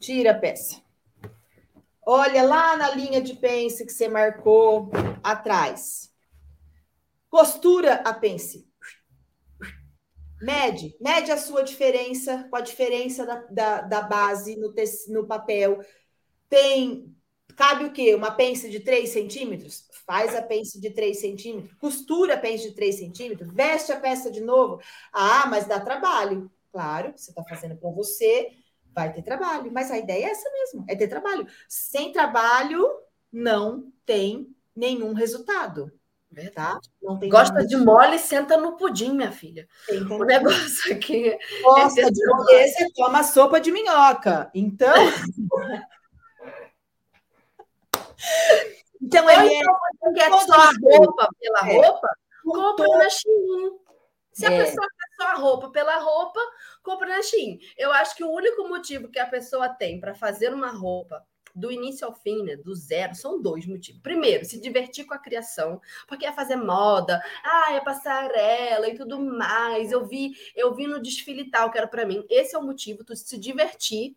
[0.00, 0.82] Tira a peça.
[2.04, 4.90] Olha lá na linha de pence que você marcou
[5.22, 6.12] atrás.
[7.28, 8.65] Costura a pence.
[10.40, 14.72] Mede, mede a sua diferença com a diferença da, da, da base no,
[15.08, 15.80] no papel.
[16.48, 17.14] Tem,
[17.56, 18.14] cabe o quê?
[18.14, 19.88] Uma pence de 3 centímetros?
[20.06, 24.30] Faz a pence de 3 centímetros, costura a pence de 3 centímetros, veste a peça
[24.30, 24.80] de novo.
[25.12, 26.50] Ah, mas dá trabalho.
[26.70, 28.50] Claro, você está fazendo para você,
[28.94, 29.72] vai ter trabalho.
[29.72, 31.46] Mas a ideia é essa mesmo, é ter trabalho.
[31.68, 32.86] Sem trabalho,
[33.32, 35.90] não tem nenhum resultado.
[36.54, 36.78] Tá?
[37.30, 39.66] Gosta de mole, senta no pudim, minha filha.
[40.10, 41.30] O negócio aqui.
[41.30, 44.50] É Gosta é de mole, você toma sopa de minhoca.
[44.54, 44.94] Então.
[49.00, 49.60] então, ele é.
[49.60, 51.74] Então, quer só a roupa pela é.
[51.74, 52.14] roupa?
[52.44, 53.78] Compra na Shein.
[54.32, 54.62] Se a é.
[54.62, 56.40] pessoa quer só a roupa pela roupa,
[56.82, 57.58] compra na Shein.
[57.78, 61.24] Eu acho que o único motivo que a pessoa tem para fazer uma roupa
[61.56, 64.02] do início ao fim, né, do zero, são dois motivos.
[64.02, 69.18] Primeiro, se divertir com a criação, porque é fazer moda, ah, é passarela e tudo
[69.18, 69.90] mais.
[69.90, 72.24] Eu vi, eu vi no desfile tal que era para mim.
[72.28, 74.14] Esse é o motivo, tu se divertir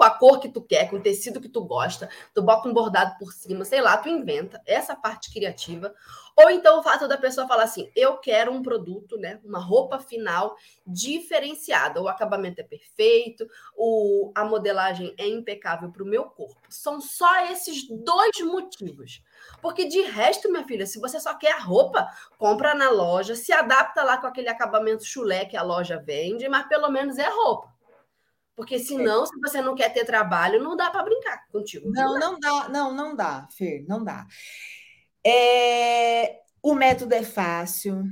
[0.00, 2.72] com a cor que tu quer, com o tecido que tu gosta, tu bota um
[2.72, 5.94] bordado por cima, sei lá, tu inventa essa parte criativa.
[6.34, 9.98] Ou então o fato da pessoa falar assim: eu quero um produto, né, uma roupa
[9.98, 12.00] final diferenciada.
[12.00, 13.46] O acabamento é perfeito,
[13.76, 16.56] o, a modelagem é impecável para o meu corpo.
[16.70, 19.22] São só esses dois motivos.
[19.60, 23.52] Porque de resto, minha filha, se você só quer a roupa, compra na loja, se
[23.52, 27.69] adapta lá com aquele acabamento chulé que a loja vende, mas pelo menos é roupa.
[28.60, 31.90] Porque senão, se você não quer ter trabalho, não dá para brincar contigo.
[31.90, 34.26] Não, não dá, não, não dá, Fer, não dá.
[35.26, 38.04] É, o método é fácil,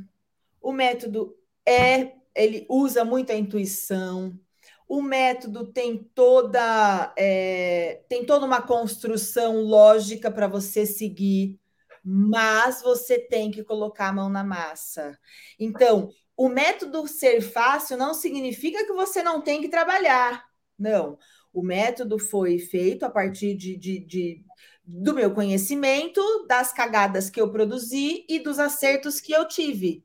[0.59, 1.37] o método
[1.67, 4.41] é, ele usa muito a intuição,
[4.89, 11.61] o método tem toda é, tem toda uma construção lógica para você seguir,
[12.03, 15.19] mas você tem que colocar a mão na massa.
[15.61, 16.09] Então,
[16.39, 20.47] o método ser fácil não significa que você não tem que trabalhar.
[20.79, 21.19] Não.
[21.53, 24.45] O método foi feito a partir de, de, de
[24.85, 30.05] do meu conhecimento, das cagadas que eu produzi e dos acertos que eu tive.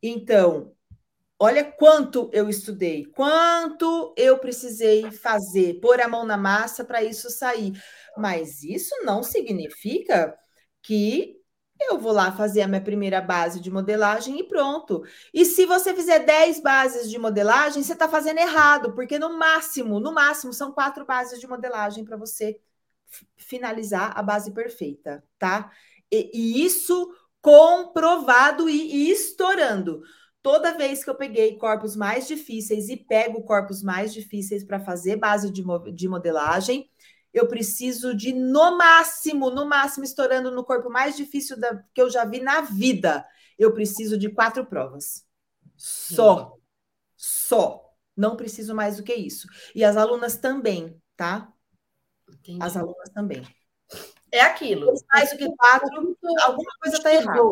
[0.00, 0.72] Então,
[1.36, 7.28] olha quanto eu estudei, quanto eu precisei fazer, pôr a mão na massa para isso
[7.28, 7.72] sair.
[8.16, 10.38] Mas isso não significa
[10.80, 11.36] que
[11.80, 15.04] eu vou lá fazer a minha primeira base de modelagem e pronto.
[15.32, 20.00] E se você fizer 10 bases de modelagem, você está fazendo errado, porque no máximo,
[20.00, 22.58] no máximo, são quatro bases de modelagem para você
[23.36, 25.70] finalizar a base perfeita, tá?
[26.10, 30.02] E, e isso comprovado e, e, estourando.
[30.42, 35.16] Toda vez que eu peguei corpos mais difíceis e pego corpos mais difíceis para fazer
[35.16, 36.88] base de, de modelagem,
[37.36, 42.08] eu preciso de, no máximo, no máximo, estourando no corpo mais difícil da, que eu
[42.08, 43.26] já vi na vida,
[43.58, 45.22] eu preciso de quatro provas.
[45.76, 46.56] Só.
[47.14, 47.92] Só.
[48.16, 49.46] Não preciso mais do que isso.
[49.74, 51.52] E as alunas também, tá?
[52.26, 52.58] Entendi.
[52.62, 53.46] As alunas também.
[54.32, 54.94] É aquilo.
[55.12, 57.42] Mais do que quatro, alguma coisa está errada.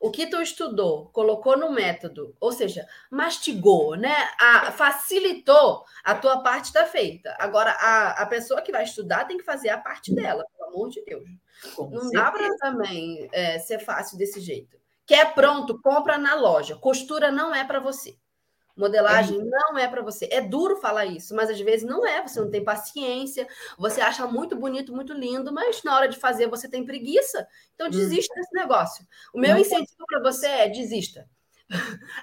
[0.00, 4.14] O que tu estudou, colocou no método, ou seja, mastigou, né?
[4.40, 7.34] A, facilitou, a tua parte está feita.
[7.38, 10.88] Agora, a, a pessoa que vai estudar tem que fazer a parte dela, pelo amor
[10.88, 11.24] de Deus.
[11.74, 12.12] Com não certeza.
[12.12, 14.78] dá para também é, ser fácil desse jeito.
[15.04, 16.76] Quer pronto, compra na loja.
[16.76, 18.16] Costura não é para você.
[18.78, 19.44] Modelagem é.
[19.44, 20.28] não é para você.
[20.30, 22.22] É duro falar isso, mas às vezes não é.
[22.22, 26.46] Você não tem paciência, você acha muito bonito, muito lindo, mas na hora de fazer
[26.48, 27.46] você tem preguiça.
[27.74, 27.90] Então hum.
[27.90, 29.04] desista desse negócio.
[29.34, 31.28] O meu não incentivo para você é desista.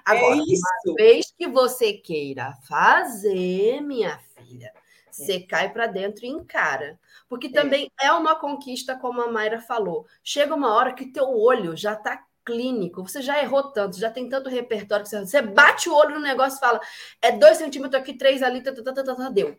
[0.05, 4.79] Agora, é uma vez que você queira fazer, minha filha, é.
[5.11, 6.97] você cai para dentro e encara.
[7.27, 7.51] Porque é.
[7.51, 8.07] também é.
[8.07, 10.07] é uma conquista, como a Mayra falou.
[10.23, 14.29] Chega uma hora que teu olho já está clínico, você já errou tanto, já tem
[14.29, 16.79] tanto repertório que você, você bate o olho no negócio e fala,
[17.21, 19.57] é dois centímetros aqui, três ali, tá, tá, tá, tá, deu.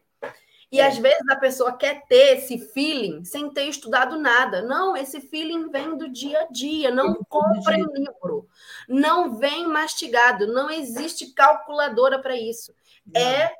[0.71, 0.87] E é.
[0.87, 4.63] às vezes a pessoa quer ter esse feeling sem ter estudado nada.
[4.63, 6.91] Não, esse feeling vem do dia a dia.
[6.91, 8.49] Não compre livro.
[8.89, 10.47] Não vem mastigado.
[10.47, 12.75] Não existe calculadora para isso.
[13.07, 13.21] Não.
[13.21, 13.55] É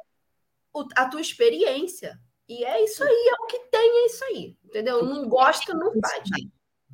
[0.97, 2.19] a tua experiência.
[2.49, 4.57] E é isso aí, é o que tem, é isso aí.
[4.65, 5.05] Entendeu?
[5.05, 6.29] Não gosta, não faz.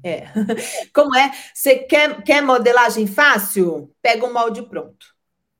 [0.04, 0.24] É.
[0.92, 1.30] Como é?
[1.54, 3.94] Você quer, quer modelagem fácil?
[4.02, 5.12] Pega um molde pronto.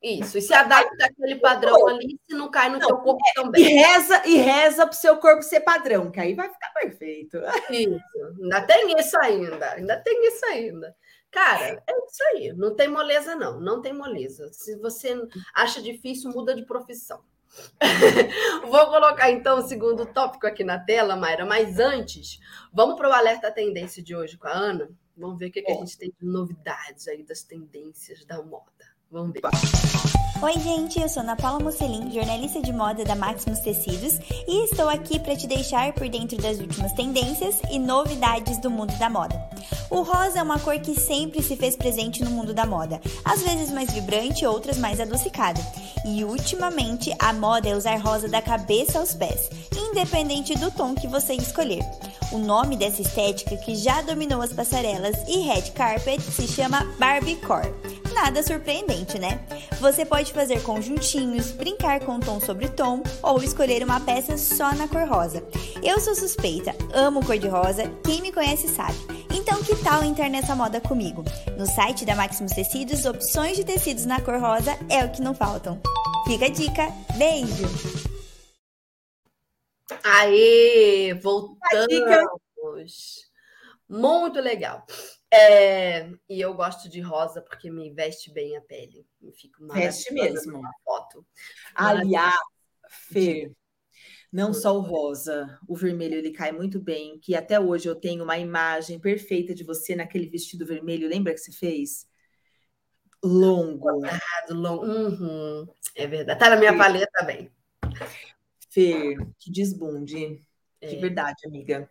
[0.03, 3.41] Isso, e se adapta aquele padrão ali, se não cai no não, seu corpo é,
[3.41, 3.63] também.
[3.63, 7.39] E reza, e reza para o seu corpo ser padrão, que aí vai ficar perfeito.
[7.71, 8.01] Isso,
[8.43, 10.97] ainda tem isso ainda, ainda tem isso ainda.
[11.31, 14.53] Cara, é isso aí, não tem moleza, não, não tem moleza.
[14.53, 15.17] Se você
[15.55, 17.23] acha difícil, muda de profissão.
[18.67, 22.39] Vou colocar então o segundo tópico aqui na tela, Mayra, mas antes,
[22.73, 24.89] vamos para o alerta tendência de hoje com a Ana?
[25.17, 28.65] Vamos ver o que, que a gente tem de novidades aí das tendências da moda.
[29.11, 29.43] Vamos ver.
[30.43, 34.19] Oi, gente, eu sou Ana Paula Mocelin, jornalista de moda da Maximus Tecidos,
[34.49, 38.93] e estou aqui para te deixar por dentro das últimas tendências e novidades do mundo
[38.99, 39.41] da moda.
[39.89, 43.41] O rosa é uma cor que sempre se fez presente no mundo da moda, às
[43.41, 45.61] vezes mais vibrante, outras mais adocicada.
[46.05, 51.07] E ultimamente a moda é usar rosa da cabeça aos pés, independente do tom que
[51.07, 51.85] você escolher.
[52.33, 58.02] O nome dessa estética que já dominou as passarelas e red carpet se chama Barbiecore.
[58.15, 59.45] Nada surpreendente, né?
[59.81, 64.87] Você pode fazer conjuntinhos, brincar com tom sobre tom ou escolher uma peça só na
[64.87, 65.43] cor rosa.
[65.83, 68.97] Eu sou suspeita, amo cor de rosa, quem me conhece sabe.
[69.35, 71.25] Então que tal entrar nessa moda comigo?
[71.59, 75.35] No site da Maximus Tecidos, opções de tecidos na cor rosa é o que não
[75.35, 75.81] faltam.
[76.27, 77.67] Fica a dica, beijo!
[80.05, 83.31] Aê, voltamos!
[83.89, 84.85] Muito legal.
[85.33, 89.07] É, e eu gosto de rosa porque me veste bem a pele.
[89.19, 90.61] Me fico Veste mesmo.
[90.85, 91.27] foto.
[91.75, 92.35] Aliás,
[92.91, 93.51] Fê,
[94.31, 98.25] Não só o rosa, o vermelho ele cai muito bem, que até hoje eu tenho
[98.25, 102.07] uma imagem perfeita de você naquele vestido vermelho, lembra que você fez?
[103.25, 103.89] Longo.
[104.51, 104.85] longo.
[104.85, 105.67] Uhum.
[105.95, 106.41] É verdade.
[106.41, 107.51] Tá na minha paleta também.
[108.71, 110.45] Fer, que desbunde.
[110.81, 110.89] É.
[110.89, 111.91] De verdade, amiga.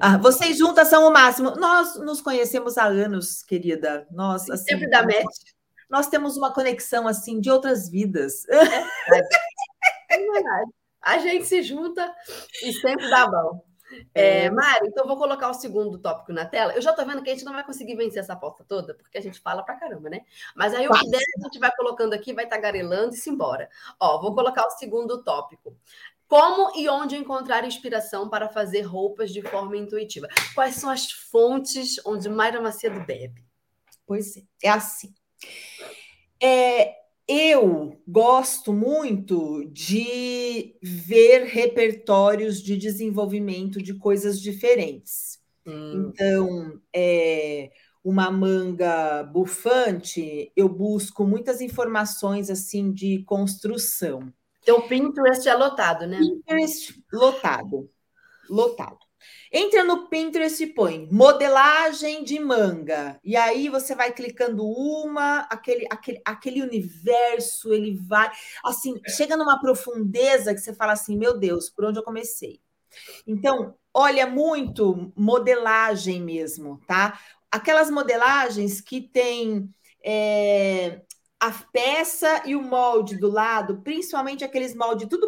[0.00, 1.52] Ah, vocês juntas são o máximo.
[1.56, 4.06] Nós nos conhecemos há anos, querida.
[4.10, 5.52] Nós, assim, Sempre da match.
[5.88, 8.44] Nós temos uma conexão, assim, de outras vidas.
[8.48, 10.70] É verdade.
[11.00, 12.14] A gente se junta
[12.62, 13.64] e sempre dá bom.
[14.14, 14.50] É, é.
[14.50, 16.74] Mário, então vou colocar o segundo tópico na tela.
[16.74, 19.18] Eu já tô vendo que a gente não vai conseguir vencer essa pauta toda, porque
[19.18, 20.20] a gente fala pra caramba, né?
[20.54, 23.68] Mas aí o que der, a gente vai colocando aqui, vai tagarelando e se embora.
[23.98, 25.76] Ó, vou colocar o segundo tópico.
[26.30, 30.28] Como e onde encontrar inspiração para fazer roupas de forma intuitiva?
[30.54, 33.44] Quais são as fontes onde Mayra Macedo bebe?
[34.06, 35.12] Pois é, é assim.
[36.40, 36.94] É,
[37.26, 45.40] eu gosto muito de ver repertórios de desenvolvimento de coisas diferentes.
[45.66, 46.12] Hum.
[46.14, 47.72] Então, é,
[48.04, 54.32] uma manga bufante, eu busco muitas informações assim de construção.
[54.62, 56.18] Então, Pinterest é lotado, né?
[56.18, 57.90] Pinterest lotado.
[58.48, 58.98] Lotado.
[59.52, 63.18] Entra no Pinterest e põe modelagem de manga.
[63.24, 68.30] E aí você vai clicando uma, aquele, aquele, aquele universo, ele vai.
[68.64, 72.60] Assim, chega numa profundeza que você fala assim: meu Deus, por onde eu comecei?
[73.26, 77.18] Então, olha muito modelagem mesmo, tá?
[77.50, 79.68] Aquelas modelagens que tem.
[80.02, 81.02] É,
[81.40, 85.26] a peça e o molde do lado, principalmente aqueles moldes tudo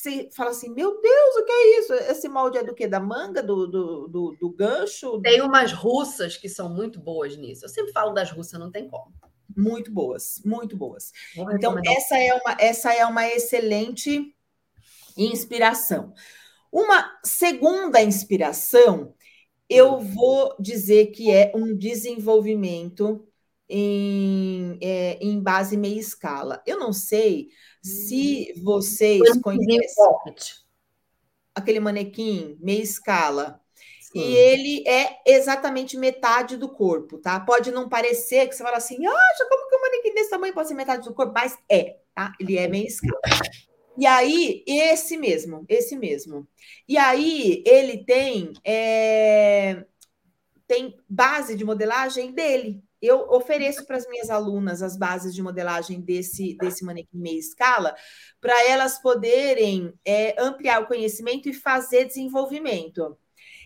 [0.00, 1.92] você fala assim, meu Deus, o que é isso?
[1.92, 2.88] Esse molde é do que?
[2.88, 5.20] Da manga, do, do, do, do, gancho?
[5.20, 7.66] Tem umas russas que são muito boas nisso.
[7.66, 9.12] Eu sempre falo das russas, não tem como.
[9.54, 11.12] Muito boas, muito boas.
[11.36, 14.34] Então, essa é, uma, essa é uma excelente
[15.18, 16.14] inspiração.
[16.72, 19.12] Uma segunda inspiração,
[19.68, 20.00] eu hum.
[20.00, 23.29] vou dizer que é um desenvolvimento
[23.70, 26.62] em, é, em base meia escala.
[26.66, 27.48] Eu não sei
[27.82, 28.62] se hum.
[28.64, 30.04] vocês conhecem
[31.54, 33.60] aquele manequim meia escala.
[34.00, 34.18] Sim.
[34.18, 37.38] E ele é exatamente metade do corpo, tá?
[37.38, 40.66] Pode não parecer que você fala assim, ah, como que um manequim desse tamanho pode
[40.66, 41.32] ser metade do corpo?
[41.32, 42.32] Mas é, tá?
[42.40, 43.20] Ele é meia escala.
[43.96, 46.48] E aí, esse mesmo, esse mesmo.
[46.88, 49.84] E aí, ele tem, é,
[50.66, 56.00] tem base de modelagem dele, eu ofereço para as minhas alunas as bases de modelagem
[56.00, 57.94] desse, desse manequim meia escala,
[58.40, 63.16] para elas poderem é, ampliar o conhecimento e fazer desenvolvimento.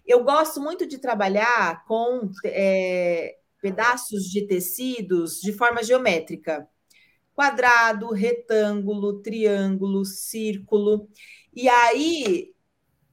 [0.07, 6.69] Eu gosto muito de trabalhar com é, pedaços de tecidos de forma geométrica.
[7.35, 11.09] Quadrado, retângulo, triângulo, círculo.
[11.53, 12.55] E aí,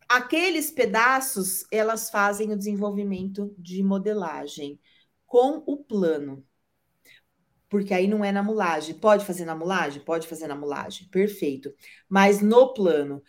[0.07, 4.79] aqueles pedaços, elas fazem o desenvolvimento de modelagem
[5.31, 6.45] com o plano.
[7.69, 8.95] Porque aí não é na mulagem.
[8.95, 10.01] Pode fazer na mulagem?
[10.03, 11.07] Pode fazer na mulagem.
[11.09, 11.73] Perfeito.
[12.09, 13.23] Mas no plano.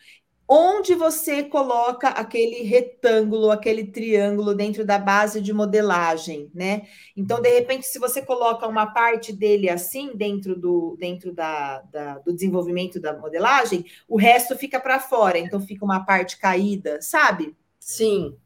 [0.49, 6.83] Onde você coloca aquele retângulo, aquele triângulo dentro da base de modelagem, né?
[7.17, 12.19] Então, de repente, se você coloca uma parte dele assim dentro do dentro da, da
[12.19, 15.37] do desenvolvimento da modelagem, o resto fica para fora.
[15.39, 17.55] Então, fica uma parte caída, sabe?
[17.79, 18.37] Sim.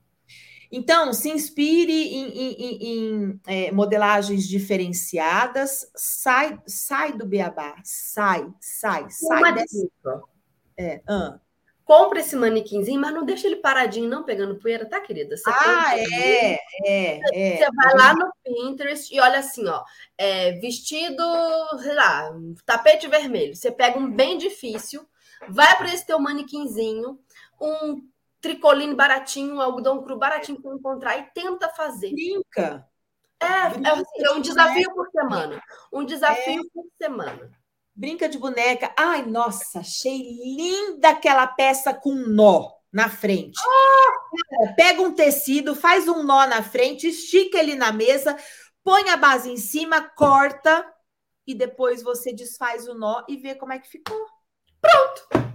[0.71, 8.47] Então, se inspire em, em, em, em é, modelagens diferenciadas, sai, sai do beabá, sai,
[8.59, 9.77] sai, sai Uma dessa.
[9.77, 10.21] Dica.
[10.77, 11.39] É, uh.
[11.87, 15.37] Compra esse manequinzinho, mas não deixa ele paradinho, não pegando poeira, tá, querida?
[15.37, 17.57] Você ah, é, é, é.
[17.57, 19.85] Você vai lá no Pinterest e olha assim, ó,
[20.17, 21.23] é, vestido,
[21.81, 22.29] sei lá,
[22.65, 23.55] tapete vermelho.
[23.55, 25.07] Você pega um bem difícil,
[25.47, 27.17] vai para esse teu manequinzinho,
[27.59, 28.01] um
[28.41, 32.11] tricoline baratinho, um algodão cru baratinho para encontrar e tenta fazer.
[32.11, 32.87] Brinca.
[33.39, 35.61] É, é, assim, é um desafio por semana.
[35.91, 36.69] Um desafio é.
[36.73, 37.51] por semana.
[37.95, 38.93] Brinca de boneca.
[38.97, 43.59] Ai, nossa, achei linda aquela peça com nó na frente.
[43.59, 44.73] Ah!
[44.75, 48.37] Pega um tecido, faz um nó na frente, estica ele na mesa,
[48.83, 50.85] põe a base em cima, corta
[51.45, 54.25] e depois você desfaz o nó e vê como é que ficou.
[54.81, 55.46] Pronto.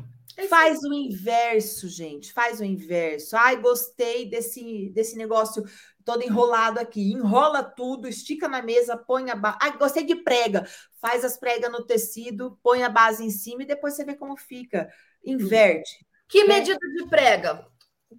[0.49, 2.33] Faz o inverso, gente.
[2.33, 3.37] Faz o inverso.
[3.37, 5.65] Ai, gostei desse, desse negócio
[6.05, 7.13] todo enrolado aqui.
[7.13, 9.59] Enrola tudo, estica na mesa, põe a base.
[9.61, 10.67] Ai, gostei de prega.
[11.01, 14.37] Faz as pregas no tecido, põe a base em cima e depois você vê como
[14.37, 14.89] fica.
[15.25, 16.07] Inverte.
[16.29, 16.59] Que né?
[16.59, 17.67] medida de prega?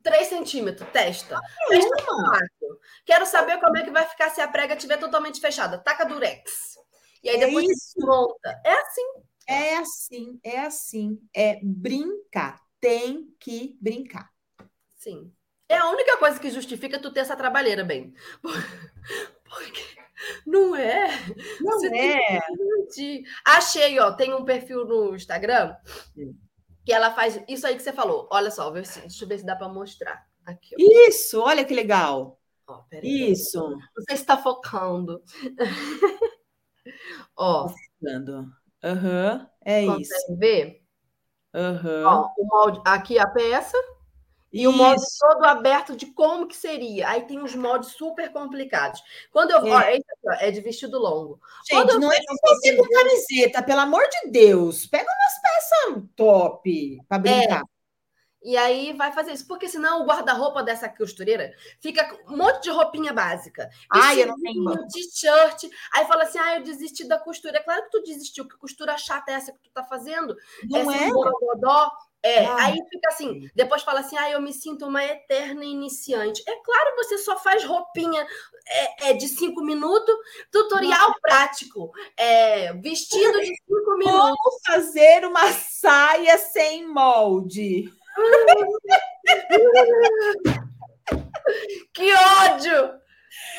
[0.01, 1.37] 3 centímetros, testa.
[1.37, 2.05] Ah, testa
[3.05, 5.77] Quero saber como é que vai ficar se a prega estiver totalmente fechada.
[5.77, 6.77] Taca durex.
[7.23, 7.93] E aí é depois é isso.
[7.99, 8.61] monta.
[8.65, 9.23] É assim.
[9.47, 14.29] É assim, é assim, é brincar, tem que brincar.
[14.97, 15.31] Sim.
[15.67, 18.13] É a única coisa que justifica tu ter essa trabalheira, bem.
[19.43, 19.83] Porque
[20.45, 21.07] não é.
[21.61, 22.39] Não Você é.
[23.45, 25.75] Achei, ó, tem um perfil no Instagram
[26.85, 28.27] que ela faz isso aí que você falou.
[28.31, 30.25] Olha só, deixa eu ver se dá para mostrar.
[30.45, 31.07] Aqui, ó.
[31.07, 32.39] Isso, olha que legal.
[32.67, 33.59] Ó, isso.
[33.59, 35.23] Não sei se está focando.
[37.35, 37.67] ó.
[38.83, 40.37] Aham, uhum, é Consegue isso.
[40.37, 40.83] ver?
[41.53, 42.31] Uhum.
[42.37, 43.77] o molde, aqui a peça
[44.53, 47.09] e o molde todo aberto de como que seria.
[47.09, 49.01] Aí tem uns moldes super complicados.
[49.31, 49.65] Quando eu.
[49.65, 49.99] É, ó, é,
[50.47, 51.39] é de vestido longo.
[51.67, 54.85] Gente, não é fazer com camiseta, pelo amor de Deus.
[54.85, 57.61] Pega umas peças top para brincar.
[57.61, 57.72] É.
[58.43, 62.69] E aí vai fazer isso, porque senão o guarda-roupa dessa costureira fica um monte de
[62.69, 63.69] roupinha básica.
[63.89, 64.87] Ai, eu não tenho.
[64.87, 65.71] T-shirt.
[65.93, 67.57] Aí fala assim: ah, eu desisti da costura.
[67.57, 70.35] É claro que tu desistiu, que costura chata é essa que tu tá fazendo?
[70.69, 71.09] Não é?
[72.25, 76.41] É, ah, aí fica assim, depois fala assim, ah, eu me sinto uma eterna iniciante.
[76.47, 78.25] É claro, você só faz roupinha
[78.65, 80.15] é, é de cinco minutos,
[80.49, 84.37] tutorial prático, é, vestido de cinco minutos.
[84.41, 87.91] Como fazer uma saia sem molde?
[91.93, 92.93] Que ódio!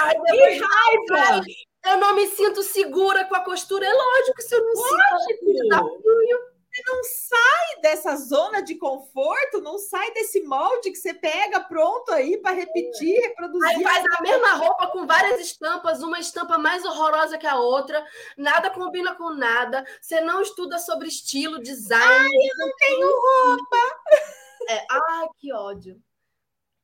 [0.01, 1.45] Aí que raiva!
[1.87, 3.87] Eu não me sinto segura com a costura.
[3.87, 6.55] É lógico que se eu não sinto desafio.
[6.75, 12.11] Você não sai dessa zona de conforto, não sai desse molde que você pega pronto
[12.11, 13.77] aí para repetir, reproduzir.
[13.77, 18.05] Aí faz a mesma roupa com várias estampas, uma estampa mais horrorosa que a outra,
[18.37, 19.85] nada combina com nada.
[20.01, 22.05] Você não estuda sobre estilo, design.
[22.05, 23.94] Ai, eu não tenho roupa.
[24.69, 26.01] É, ai, que ódio.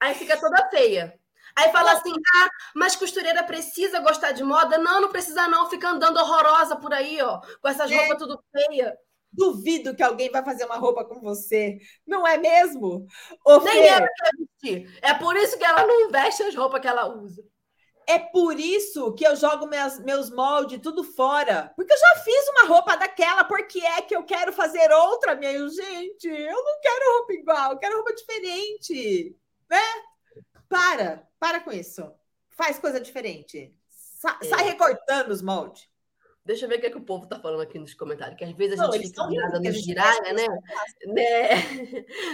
[0.00, 1.18] Aí fica toda feia.
[1.56, 4.78] Aí fala assim: ah, mas costureira precisa gostar de moda?
[4.78, 5.68] Não, não precisa, não.
[5.68, 8.96] Fica andando horrorosa por aí, ó, com essas roupas tudo feia.
[9.32, 11.78] Duvido que alguém vai fazer uma roupa com você.
[12.06, 13.06] Não é mesmo?
[13.44, 14.98] Ô, Nem Fê, ela quer vestir.
[15.02, 17.42] É por isso que ela não veste as roupas que ela usa.
[18.06, 21.72] É por isso que eu jogo meus, meus moldes tudo fora.
[21.76, 25.52] Porque eu já fiz uma roupa daquela, porque é que eu quero fazer outra, minha
[25.68, 26.26] gente.
[26.26, 29.36] Eu não quero roupa igual, eu quero roupa diferente.
[29.68, 29.82] Né?
[30.68, 32.10] Para, para com isso.
[32.50, 33.74] Faz coisa diferente.
[33.88, 34.44] Sa é.
[34.46, 35.89] Sai recortando os moldes.
[36.50, 38.42] Deixa eu ver o que, é que o povo está falando aqui nos comentários, que
[38.42, 40.46] às vezes a não, gente fica virada no giraia, né?
[41.06, 41.48] Né,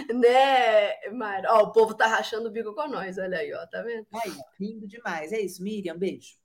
[0.11, 1.53] né, Mara?
[1.53, 4.07] Ó, o povo tá rachando o bico com nós, olha aí, ó, tá vendo?
[4.11, 5.31] Aí, lindo demais.
[5.31, 6.35] É isso, Miriam, beijo.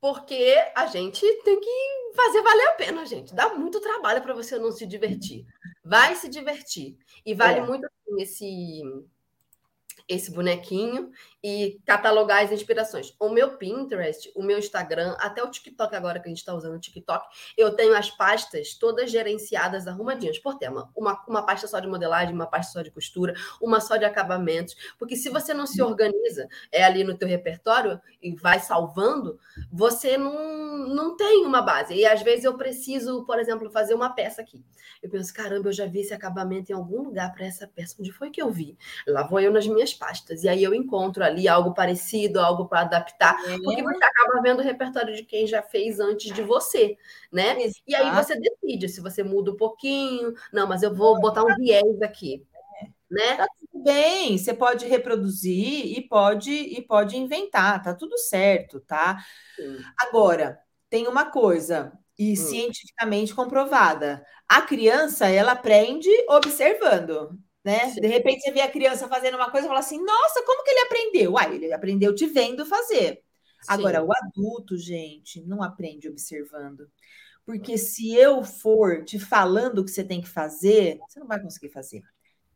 [0.00, 3.32] Porque a gente tem que fazer valer a pena, gente.
[3.32, 5.46] Dá muito trabalho para você não se divertir.
[5.84, 6.98] Vai se divertir.
[7.24, 7.62] E vale é.
[7.64, 8.82] muito assim, esse
[10.08, 11.12] esse bonequinho
[11.42, 13.14] e catalogar as inspirações.
[13.18, 16.76] O meu Pinterest, o meu Instagram, até o TikTok agora que a gente está usando
[16.76, 17.26] o TikTok,
[17.56, 20.90] eu tenho as pastas todas gerenciadas, arrumadinhas por tema.
[20.96, 24.76] Uma, uma pasta só de modelagem, uma pasta só de costura, uma só de acabamentos.
[24.98, 29.38] Porque se você não se organiza é ali no teu repertório e vai salvando,
[29.70, 31.94] você não, não tem uma base.
[31.94, 34.64] E às vezes eu preciso, por exemplo, fazer uma peça aqui.
[35.02, 37.96] Eu penso, caramba, eu já vi esse acabamento em algum lugar para essa peça.
[37.98, 38.76] Onde foi que eu vi?
[39.06, 40.44] Lá vou eu nas minhas pastas.
[40.44, 43.58] E aí eu encontro ali algo parecido, algo para adaptar, é.
[43.58, 46.96] porque você acaba vendo o repertório de quem já fez antes de você,
[47.32, 47.60] né?
[47.62, 47.82] Exato.
[47.86, 51.54] E aí você decide se você muda um pouquinho, não, mas eu vou botar um
[51.56, 52.46] viés aqui.
[53.10, 53.36] Né?
[53.36, 59.18] Tá tudo bem, você pode reproduzir e pode e pode inventar, tá tudo certo, tá?
[59.54, 59.78] Sim.
[60.00, 60.58] Agora,
[60.88, 62.36] tem uma coisa, e hum.
[62.36, 64.24] cientificamente comprovada.
[64.48, 67.90] A criança, ela aprende observando né?
[67.90, 68.00] Sim.
[68.00, 70.70] De repente você vê a criança fazendo uma coisa e fala assim: nossa, como que
[70.70, 71.32] ele aprendeu?
[71.32, 73.22] Uai, ele aprendeu te vendo fazer.
[73.62, 73.68] Sim.
[73.68, 76.90] Agora, o adulto, gente, não aprende observando.
[77.44, 81.40] Porque se eu for te falando o que você tem que fazer, você não vai
[81.40, 82.02] conseguir fazer.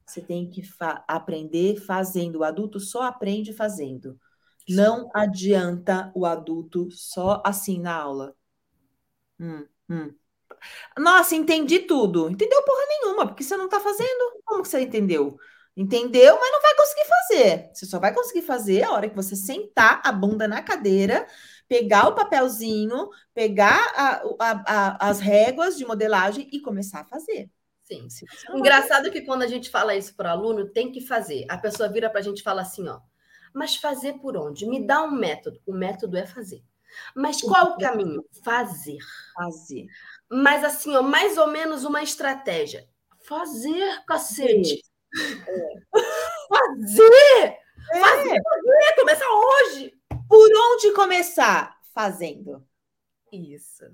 [0.06, 2.36] Você tem que fa aprender fazendo.
[2.40, 4.18] O adulto só aprende fazendo.
[4.68, 8.34] Não adianta o adulto só assim na aula.
[9.38, 10.14] Hum, hum.
[10.98, 12.28] Nossa, entendi tudo.
[12.28, 14.42] Entendeu porra nenhuma, porque você não está fazendo.
[14.44, 15.38] Como que você entendeu?
[15.76, 17.70] Entendeu, mas não vai conseguir fazer.
[17.74, 21.26] Você só vai conseguir fazer a hora que você sentar a bunda na cadeira,
[21.68, 27.50] pegar o papelzinho, pegar a, a, a, as réguas de modelagem e começar a fazer.
[27.82, 28.08] Sim.
[28.54, 31.44] Engraçado que quando a gente fala isso para o aluno, tem que fazer.
[31.48, 32.98] A pessoa vira para a gente e fala assim, ó,
[33.54, 34.66] mas fazer por onde?
[34.66, 35.60] Me dá um método.
[35.66, 36.64] O método é fazer.
[37.14, 38.24] Mas qual o caminho?
[38.44, 38.98] Fazer.
[39.34, 39.86] Fazer.
[40.30, 42.88] Mas assim, ó, mais ou menos uma estratégia.
[43.26, 44.82] Fazer, cacete.
[45.48, 45.98] É.
[46.48, 47.58] Fazer!
[47.92, 48.00] É.
[48.00, 48.94] Fazer, fazer!
[48.96, 49.94] Começar hoje!
[50.28, 51.76] Por onde começar?
[51.94, 52.66] Fazendo.
[53.32, 53.84] Isso.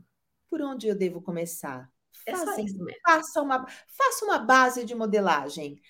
[0.48, 1.90] Por onde eu devo começar?
[2.26, 2.86] É mesmo.
[3.06, 5.80] Faça uma, faça uma base de modelagem.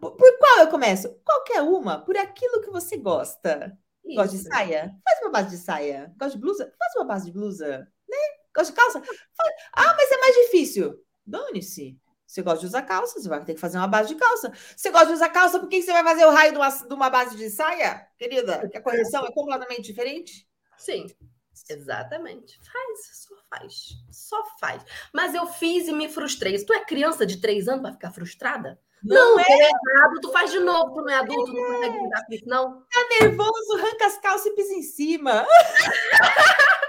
[0.00, 1.14] Por, por qual eu começo?
[1.24, 3.76] Qualquer uma, por aquilo que você gosta.
[4.04, 4.16] Isso.
[4.16, 4.96] Gosta de saia?
[5.04, 6.14] Faz uma base de saia.
[6.18, 6.72] Gosta de blusa?
[6.78, 7.88] Faz uma base de blusa.
[8.54, 9.02] Gosta de calça?
[9.72, 11.00] Ah, mas é mais difícil.
[11.26, 11.98] Dane-se.
[12.26, 14.52] Você gosta de usar calça, você vai ter que fazer uma base de calça.
[14.76, 16.94] Você gosta de usar calça, por que você vai fazer o raio de uma, de
[16.94, 18.68] uma base de saia, querida?
[18.68, 20.48] Que a correção é completamente diferente?
[20.76, 21.06] Sim,
[21.70, 22.58] exatamente.
[22.60, 23.88] Faz, só faz.
[24.10, 24.82] Só faz.
[25.12, 26.58] Mas eu fiz e me frustrei.
[26.58, 28.80] Se tu é criança de três anos, vai ficar frustrada?
[29.04, 29.44] Não, não é.
[29.46, 31.54] é errado, tu faz de novo, tu não é adulto, é.
[31.54, 32.80] não consegue lidar com isso, não.
[32.90, 35.46] Tá nervoso, arranca as calças e pisa em cima.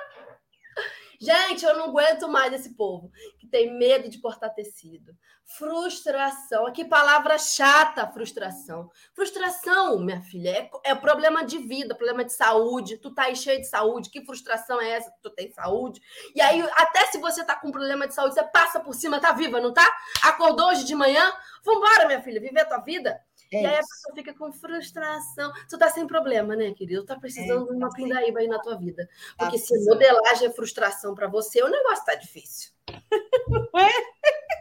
[1.19, 5.15] Gente, eu não aguento mais esse povo que tem medo de cortar tecido.
[5.45, 6.71] Frustração.
[6.73, 8.89] Que palavra chata, frustração.
[9.13, 12.97] Frustração, minha filha, é, é problema de vida, problema de saúde.
[12.97, 14.09] Tu tá aí cheio de saúde.
[14.09, 15.13] Que frustração é essa?
[15.21, 16.01] Tu tem saúde.
[16.33, 19.31] E aí, até se você tá com problema de saúde, você passa por cima, tá
[19.31, 19.87] viva, não tá?
[20.23, 21.31] Acordou hoje de manhã?
[21.63, 23.19] Vambora, minha filha, viver a tua vida.
[23.51, 25.51] É e aí a pessoa fica com frustração.
[25.69, 27.05] Tu tá sem problema, né, querido?
[27.05, 29.07] Tá precisando é, de uma tá pindaíba aí na tua vida.
[29.37, 32.71] Tá Porque tá se modelagem é frustração para você, o negócio tá difícil.
[33.47, 33.89] Não é?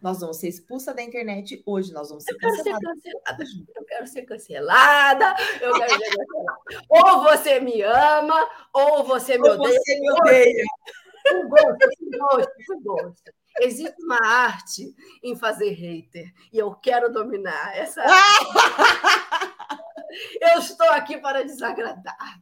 [0.00, 2.80] Nós vamos ser expulsa da internet hoje, nós vamos ser eu canceladas.
[2.80, 3.44] Quero ser cancelada.
[3.74, 6.58] Eu quero ser cancelada, eu quero ser cancelada.
[6.88, 9.76] ou você me ama, ou você me ou odeia.
[9.76, 10.64] Você me odeia.
[11.32, 13.32] O gosto, o gosto, o gosto.
[13.60, 18.02] Existe uma arte em fazer hater e eu quero dominar essa.
[20.40, 22.40] eu estou aqui para desagradar.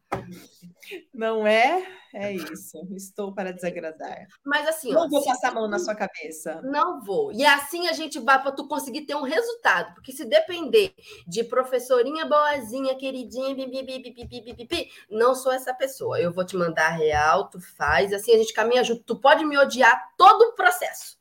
[1.12, 1.86] Não é?
[2.14, 2.78] É isso.
[2.94, 4.26] Estou para desagradar.
[4.44, 6.60] Mas assim, não ó, vou passar a mão na sua cabeça.
[6.62, 7.32] Não vou.
[7.32, 10.94] E assim a gente vai para tu conseguir ter um resultado, porque se depender
[11.26, 16.20] de professorinha boazinha, queridinha, bibi, não sou essa pessoa.
[16.20, 19.02] Eu vou te mandar real, tu faz, assim a gente caminha junto.
[19.04, 21.16] Tu pode me odiar todo o processo.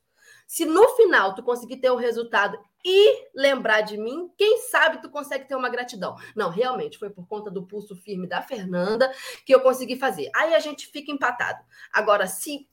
[0.46, 2.58] Se no final tu conseguir ter o um resultado
[2.88, 6.14] e lembrar de mim, quem sabe tu consegue ter uma gratidão.
[6.36, 9.12] Não, realmente foi por conta do pulso firme da Fernanda
[9.44, 10.30] que eu consegui fazer.
[10.32, 11.58] Aí a gente fica empatado.
[11.92, 12.68] Agora, se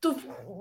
[0.00, 0.16] tu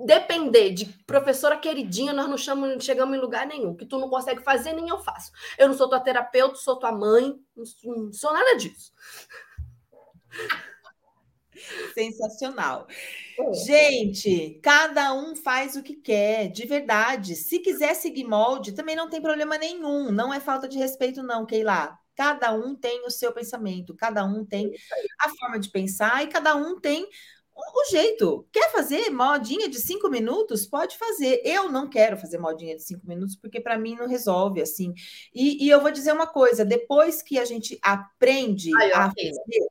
[0.06, 2.38] depender de professora queridinha, nós não
[2.80, 5.32] chegamos em lugar nenhum, que tu não consegue fazer, nem eu faço.
[5.58, 8.94] Eu não sou tua terapeuta, sou tua mãe, não sou nada disso.
[11.94, 12.88] Sensacional.
[13.40, 13.54] É.
[13.54, 17.36] Gente, cada um faz o que quer, de verdade.
[17.36, 20.12] Se quiser seguir molde, também não tem problema nenhum.
[20.12, 21.98] Não é falta de respeito, não, Keila.
[22.16, 24.74] Cada um tem o seu pensamento, cada um tem
[25.22, 27.08] a forma de pensar e cada um tem
[27.56, 28.48] o jeito.
[28.52, 30.66] Quer fazer modinha de cinco minutos?
[30.66, 31.42] Pode fazer.
[31.44, 34.94] Eu não quero fazer modinha de cinco minutos, porque para mim não resolve assim.
[35.34, 39.68] E, e, eu vou dizer uma coisa: depois que a gente aprende Ai, a fazer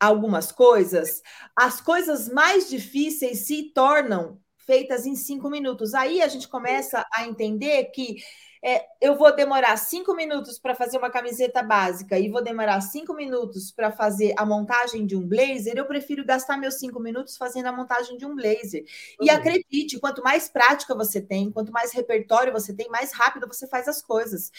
[0.00, 1.22] algumas coisas,
[1.54, 5.94] as coisas mais difíceis se tornam feitas em cinco minutos.
[5.94, 8.16] Aí a gente começa a entender que
[8.64, 13.14] é, eu vou demorar cinco minutos para fazer uma camiseta básica e vou demorar cinco
[13.14, 17.66] minutos para fazer a montagem de um blazer, eu prefiro gastar meus cinco minutos fazendo
[17.66, 18.84] a montagem de um blazer.
[19.20, 19.26] Uhum.
[19.26, 23.68] E acredite, quanto mais prática você tem, quanto mais repertório você tem, mais rápido você
[23.68, 24.50] faz as coisas.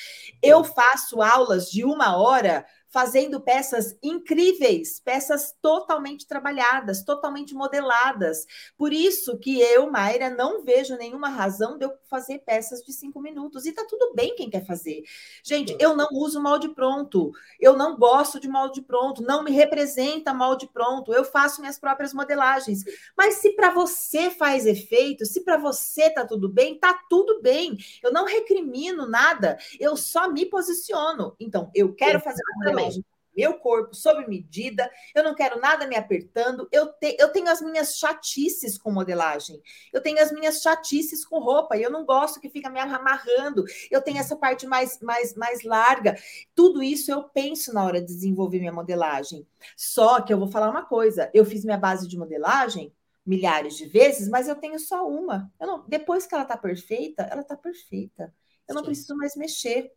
[0.41, 8.45] Eu faço aulas de uma hora fazendo peças incríveis, peças totalmente trabalhadas, totalmente modeladas.
[8.77, 13.21] Por isso que eu, Mayra, não vejo nenhuma razão de eu fazer peças de cinco
[13.21, 13.65] minutos.
[13.65, 15.03] E tá tudo bem quem quer fazer.
[15.43, 17.31] Gente, eu não uso molde pronto.
[17.59, 19.21] Eu não gosto de molde pronto.
[19.21, 21.13] Não me representa molde pronto.
[21.13, 22.83] Eu faço minhas próprias modelagens.
[23.17, 27.77] Mas se para você faz efeito, se para você tá tudo bem, tá tudo bem.
[28.01, 29.57] Eu não recrimino nada.
[29.79, 31.35] Eu só me posiciono.
[31.39, 33.03] Então, eu quero fazer uma modelagem
[33.38, 37.61] meu corpo sob medida, eu não quero nada me apertando, eu, te, eu tenho as
[37.61, 39.61] minhas chatices com modelagem,
[39.93, 43.63] eu tenho as minhas chatices com roupa, e eu não gosto que fica me amarrando,
[43.91, 46.15] eu tenho essa parte mais, mais, mais larga.
[46.55, 49.45] Tudo isso eu penso na hora de desenvolver minha modelagem.
[49.75, 52.91] Só que eu vou falar uma coisa: eu fiz minha base de modelagem
[53.23, 55.51] milhares de vezes, mas eu tenho só uma.
[55.59, 58.34] Não, depois que ela está perfeita, ela está perfeita.
[58.67, 58.88] Eu não Sim.
[58.88, 59.91] preciso mais mexer.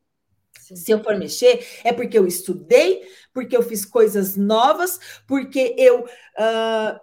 [0.59, 0.77] Sim.
[0.77, 6.05] Se eu for mexer, é porque eu estudei, porque eu fiz coisas novas, porque eu
[6.05, 7.01] uh,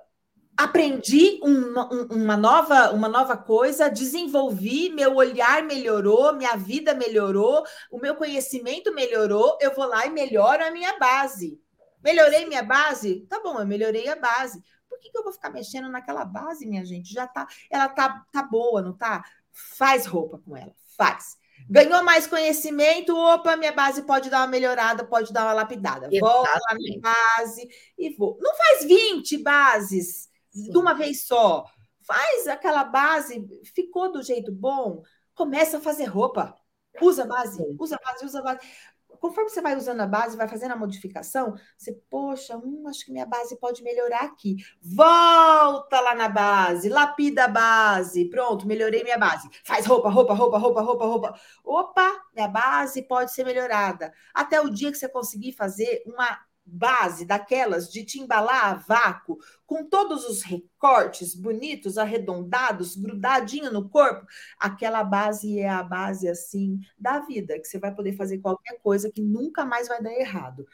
[0.58, 8.00] aprendi uma, uma, nova, uma nova coisa, desenvolvi, meu olhar melhorou, minha vida melhorou, o
[8.00, 11.62] meu conhecimento melhorou, eu vou lá e melhoro a minha base.
[12.04, 13.26] Melhorei minha base?
[13.30, 14.64] Tá bom, eu melhorei a base.
[14.90, 17.14] Por que, que eu vou ficar mexendo naquela base, minha gente?
[17.14, 19.24] Já tá, ela tá, tá boa, não tá?
[19.52, 21.38] Faz roupa com ela, faz.
[21.70, 26.10] Ganhou mais conhecimento, opa, minha base pode dar uma melhorada, pode dar uma lapidada.
[26.20, 28.38] Volta lá na base e vou.
[28.42, 30.72] Não faz 20 bases Sim.
[30.72, 31.66] de uma vez só.
[32.02, 33.46] Faz aquela base,
[33.76, 35.02] ficou do jeito bom,
[35.36, 36.56] começa a fazer roupa.
[37.02, 38.60] Usa base, usa base, usa base
[39.20, 43.12] conforme você vai usando a base, vai fazendo a modificação, você, poxa, hum, acho que
[43.12, 44.58] minha base pode melhorar aqui.
[44.82, 48.26] Volta lá na base, lapida a base.
[48.30, 49.50] Pronto, melhorei minha base.
[49.64, 51.40] Faz roupa, roupa, roupa, roupa, roupa, roupa.
[51.64, 54.14] Opa, minha base pode ser melhorada.
[54.34, 59.38] Até o dia que você conseguir fazer uma base daquelas de te embalar a vácuo,
[59.66, 64.28] com todos os recortes bonitos, arredondados, grudadinho no corpo,
[64.60, 69.12] aquela base é a base assim da vida, que você vai poder fazer qualquer coisa
[69.12, 70.68] que nunca mais vai dar errado.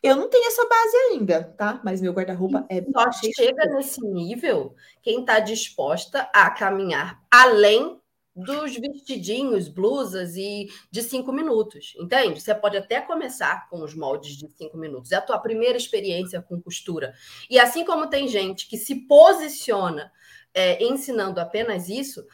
[0.00, 1.80] Eu não tenho essa base ainda, tá?
[1.84, 8.00] Mas meu guarda-roupa é Só chega nesse nível quem está disposta a caminhar além
[8.38, 12.40] dos vestidinhos, blusas e de cinco minutos, entende?
[12.40, 15.12] Você pode até começar com os moldes de cinco minutos.
[15.12, 17.14] É a tua primeira experiência com costura.
[17.50, 20.12] E assim como tem gente que se posiciona
[20.54, 22.24] é, ensinando apenas isso,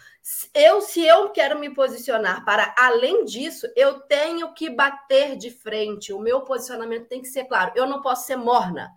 [0.55, 6.13] eu, se eu quero me posicionar para além disso, eu tenho que bater de frente.
[6.13, 7.73] O meu posicionamento tem que ser claro.
[7.75, 8.91] Eu não posso ser morna.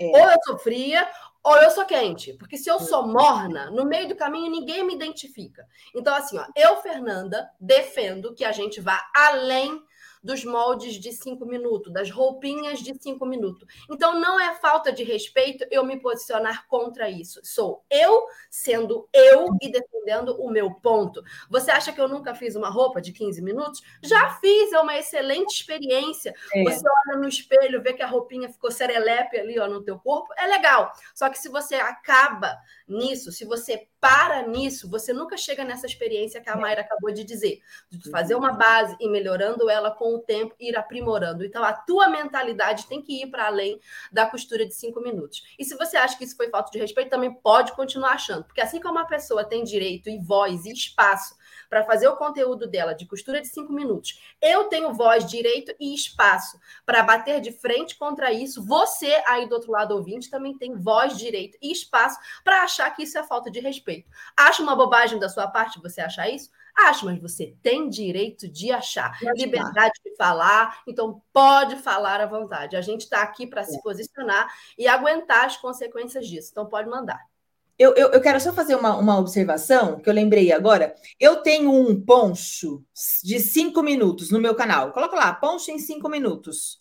[0.00, 0.06] É.
[0.06, 1.08] Ou eu sou fria,
[1.44, 4.94] ou eu sou quente, porque se eu sou morna, no meio do caminho ninguém me
[4.94, 5.66] identifica.
[5.94, 9.84] Então, assim, ó, eu, Fernanda, defendo que a gente vá além
[10.24, 13.68] dos moldes de cinco minutos, das roupinhas de cinco minutos.
[13.90, 17.40] Então, não é falta de respeito eu me posicionar contra isso.
[17.44, 21.22] Sou eu sendo eu e defendendo o meu ponto.
[21.50, 23.82] Você acha que eu nunca fiz uma roupa de 15 minutos?
[24.02, 26.34] Já fiz, é uma excelente experiência.
[26.54, 26.62] É.
[26.64, 30.32] Você olha no espelho, vê que a roupinha ficou serelepe ali ó, no teu corpo,
[30.38, 30.90] é legal.
[31.14, 32.56] Só que se você acaba
[32.88, 37.24] nisso, se você para nisso, você nunca chega nessa experiência que a Mayra acabou de
[37.24, 41.42] dizer, de fazer uma base e melhorando ela com o tempo, ir aprimorando.
[41.42, 43.80] Então, a tua mentalidade tem que ir para além
[44.12, 45.42] da costura de cinco minutos.
[45.58, 48.60] E se você acha que isso foi falta de respeito, também pode continuar achando, porque
[48.60, 51.34] assim como uma pessoa tem direito e voz e espaço
[51.74, 55.92] para fazer o conteúdo dela de costura de cinco minutos, eu tenho voz, direito e
[55.92, 56.56] espaço
[56.86, 58.64] para bater de frente contra isso.
[58.64, 63.02] Você aí do outro lado ouvinte também tem voz, direito e espaço para achar que
[63.02, 64.08] isso é falta de respeito.
[64.36, 66.48] Acha uma bobagem da sua parte você achar isso?
[66.76, 72.76] Acho, mas você tem direito de achar, liberdade de falar, então pode falar à vontade.
[72.76, 73.64] A gente está aqui para é.
[73.64, 74.46] se posicionar
[74.78, 77.33] e aguentar as consequências disso, então pode mandar.
[77.78, 80.94] Eu, eu, eu, quero só fazer uma, uma observação que eu lembrei agora.
[81.18, 82.84] Eu tenho um poncho
[83.22, 84.92] de cinco minutos no meu canal.
[84.92, 86.80] Coloca lá, poncho em cinco minutos.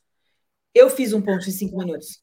[0.74, 2.22] Eu fiz um poncho em cinco minutos.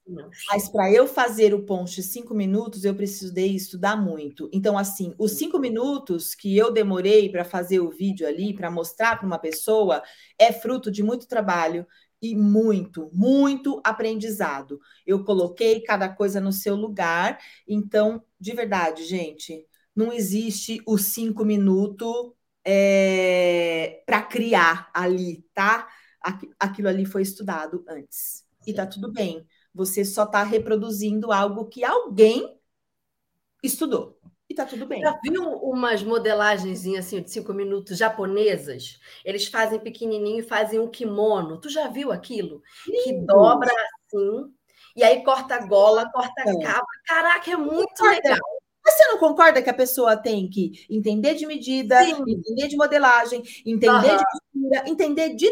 [0.49, 4.49] Mas para eu fazer o poncho em cinco minutos, eu precisei estudar muito.
[4.53, 9.17] Então, assim, os cinco minutos que eu demorei para fazer o vídeo ali, para mostrar
[9.17, 10.03] para uma pessoa,
[10.37, 11.87] é fruto de muito trabalho,
[12.23, 14.81] e muito, muito aprendizado.
[15.07, 17.39] Eu coloquei cada coisa no seu lugar.
[17.67, 22.33] Então, de verdade, gente, não existe o cinco minutos
[22.65, 25.89] é, para criar ali, tá?
[26.59, 28.45] Aquilo ali foi estudado antes.
[28.67, 29.47] E tá tudo bem.
[29.75, 32.59] Você só está reproduzindo algo que alguém
[33.63, 34.20] estudou
[34.51, 35.01] e tá tudo bem.
[35.01, 38.99] Já viu umas modelagens assim de cinco minutos japonesas?
[39.25, 41.61] Eles fazem pequenininho e fazem um kimono.
[41.61, 42.61] Tu já viu aquilo?
[43.05, 44.53] Que dobra assim,
[44.97, 46.59] e aí corta a gola, corta a é.
[46.65, 46.87] capa.
[47.07, 48.39] Caraca, é muito legal.
[48.85, 52.25] Mas você não concorda que a pessoa tem que entender de medida, Sim.
[52.27, 54.17] entender de modelagem, entender uhum.
[54.17, 55.49] de costura, entender de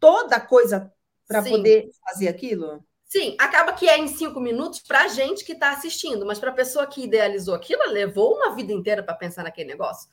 [0.00, 0.90] toda coisa
[1.26, 2.82] para poder fazer aquilo?
[3.08, 6.50] Sim, acaba que é em cinco minutos para a gente que está assistindo, mas para
[6.50, 10.10] a pessoa que idealizou aquilo, levou uma vida inteira para pensar naquele negócio.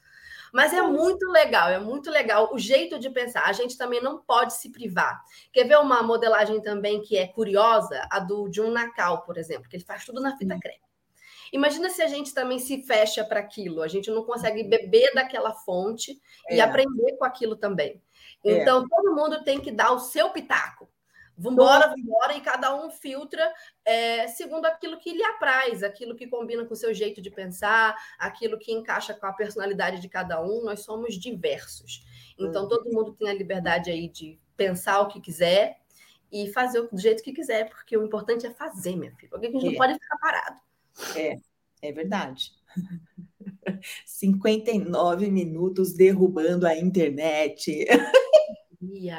[0.54, 3.44] Mas é muito legal, é muito legal o jeito de pensar.
[3.44, 5.22] A gente também não pode se privar.
[5.52, 8.08] Quer ver uma modelagem também que é curiosa?
[8.10, 10.80] A do Jun Nakal, por exemplo, que ele faz tudo na fita crepe.
[11.52, 15.52] Imagina se a gente também se fecha para aquilo, a gente não consegue beber daquela
[15.52, 16.18] fonte
[16.48, 16.56] é.
[16.56, 18.02] e aprender com aquilo também.
[18.46, 18.62] É.
[18.62, 18.88] Então, é.
[18.90, 20.88] todo mundo tem que dar o seu pitaco.
[21.38, 26.66] Vambora, vambora, e cada um filtra é, segundo aquilo que lhe apraz, aquilo que combina
[26.66, 30.64] com o seu jeito de pensar, aquilo que encaixa com a personalidade de cada um.
[30.64, 32.06] Nós somos diversos.
[32.40, 32.70] Então, uhum.
[32.70, 35.78] todo mundo tem a liberdade aí de pensar o que quiser
[36.32, 39.30] e fazer do jeito que quiser, porque o importante é fazer, minha filha.
[39.34, 39.78] Alguém que a gente é.
[39.78, 40.60] não pode ficar parado.
[41.16, 41.40] É,
[41.82, 42.52] é verdade.
[44.06, 47.86] 59 minutos derrubando a internet.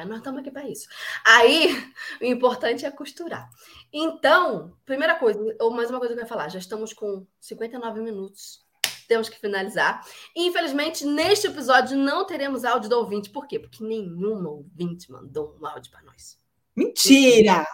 [0.06, 0.88] nós estamos aqui para isso.
[1.24, 1.68] Aí,
[2.20, 3.48] o importante é costurar.
[3.92, 8.00] Então, primeira coisa, ou mais uma coisa que eu ia falar, já estamos com 59
[8.00, 8.64] minutos.
[9.08, 10.04] Temos que finalizar.
[10.34, 13.30] Infelizmente, neste episódio não teremos áudio do ouvinte.
[13.30, 13.58] Por quê?
[13.58, 16.38] Porque nenhuma ouvinte mandou um áudio para nós.
[16.74, 17.64] Mentira!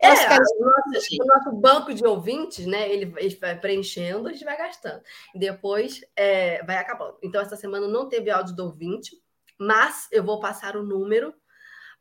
[0.00, 2.92] É, o, nosso, o nosso banco de ouvintes, né?
[2.92, 5.02] Ele, ele, vai preenchendo, a gente vai gastando.
[5.34, 7.16] E depois é, vai acabando.
[7.22, 9.16] Então, essa semana não teve áudio do ouvinte,
[9.64, 11.34] mas eu vou passar o número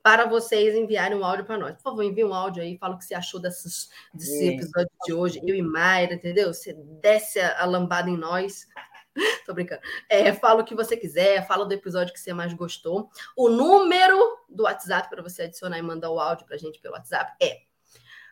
[0.01, 1.75] para vocês enviarem um áudio para nós.
[1.75, 5.13] Por favor, envie um áudio aí, fala o que você achou desses, desse episódio de
[5.13, 6.53] hoje, eu e Mayra, entendeu?
[6.53, 8.67] Você desce a, lambada em nós.
[9.45, 9.81] Tô brincando.
[10.09, 13.09] É, fala o que você quiser, fala do episódio que você mais gostou.
[13.37, 16.95] O número do WhatsApp para você adicionar e mandar o áudio para a gente pelo
[16.95, 17.61] WhatsApp é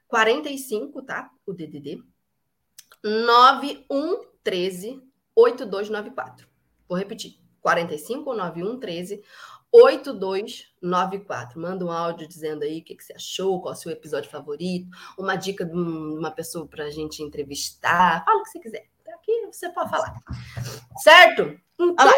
[0.10, 1.32] 45, tá?
[1.46, 2.04] O DDD
[3.02, 5.02] 9113
[5.34, 6.50] 8294.
[6.90, 7.41] Vou repetir.
[7.62, 9.22] 45 9113
[9.72, 11.60] 8294.
[11.60, 14.30] Manda um áudio dizendo aí o que, que você achou, qual é o seu episódio
[14.30, 18.24] favorito, uma dica de uma pessoa para a gente entrevistar.
[18.26, 18.90] Fala o que você quiser.
[19.14, 20.16] Aqui você pode falar.
[20.98, 21.60] Certo?
[21.80, 22.12] Então,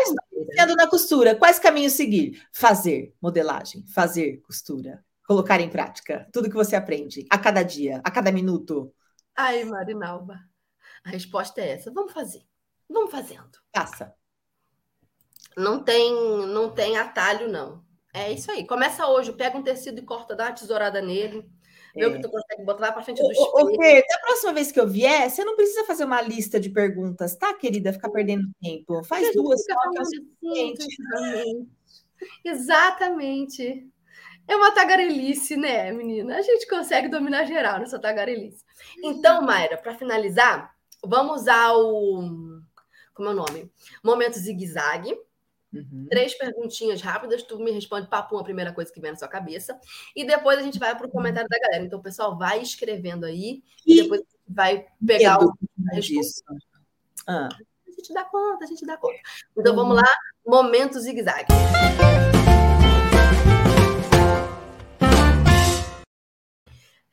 [0.55, 2.45] sendo na costura, quais caminhos seguir?
[2.51, 8.11] Fazer modelagem, fazer costura, colocar em prática tudo que você aprende a cada dia, a
[8.11, 8.93] cada minuto.
[9.35, 10.39] Ai, Marinalba,
[11.03, 11.91] a resposta é essa.
[11.91, 12.43] Vamos fazer.
[12.89, 13.51] Vamos fazendo.
[13.75, 14.13] Faça.
[15.57, 16.13] Não tem,
[16.47, 17.83] não tem atalho, não.
[18.13, 18.65] É isso aí.
[18.65, 21.49] Começa hoje, pega um tecido e corta, dá uma tesourada nele.
[21.95, 22.07] Vê é.
[22.07, 23.51] o que tu consegue botar lá para frente do espelho.
[23.53, 27.35] Ok, da próxima vez que eu vier, você não precisa fazer uma lista de perguntas,
[27.35, 27.93] tá, querida?
[27.93, 29.03] Ficar perdendo tempo.
[29.03, 29.59] Faz duas.
[30.41, 30.87] Exatamente.
[32.43, 33.87] Exatamente.
[34.47, 36.37] É uma tagarelice, né, menina?
[36.37, 38.63] A gente consegue dominar geral nessa tagarelice.
[39.03, 40.73] Então, Mayra, para finalizar,
[41.03, 42.59] vamos usar o.
[43.13, 43.71] Como é o nome?
[44.03, 45.15] Momento zigue-zague.
[45.73, 46.05] Uhum.
[46.09, 49.79] Três perguntinhas rápidas, tu me responde papo a primeira coisa que vem na sua cabeça,
[50.15, 51.83] e depois a gente vai para o comentário da galera.
[51.83, 55.53] Então, o pessoal vai escrevendo aí, e, e depois vai pegar o.
[55.99, 56.43] Disso.
[57.27, 57.49] Ah.
[57.87, 59.19] A gente dá conta, a gente dá conta.
[59.57, 59.79] Então, uhum.
[59.79, 60.07] vamos lá,
[60.45, 61.47] momento zigue-zague.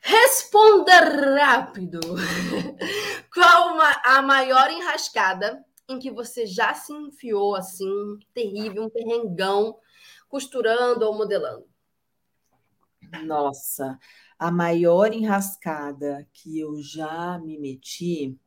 [0.01, 0.93] Responda
[1.37, 2.01] rápido.
[3.33, 9.77] Qual uma, a maior enrascada em que você já se enfiou assim, terrível, um perrengão,
[10.29, 11.67] costurando ou modelando?
[13.25, 13.99] Nossa,
[14.39, 18.39] a maior enrascada que eu já me meti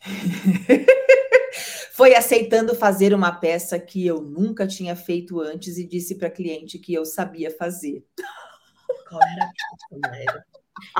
[1.92, 6.78] foi aceitando fazer uma peça que eu nunca tinha feito antes e disse para cliente
[6.78, 8.04] que eu sabia fazer.
[9.08, 10.44] Qual era a peça?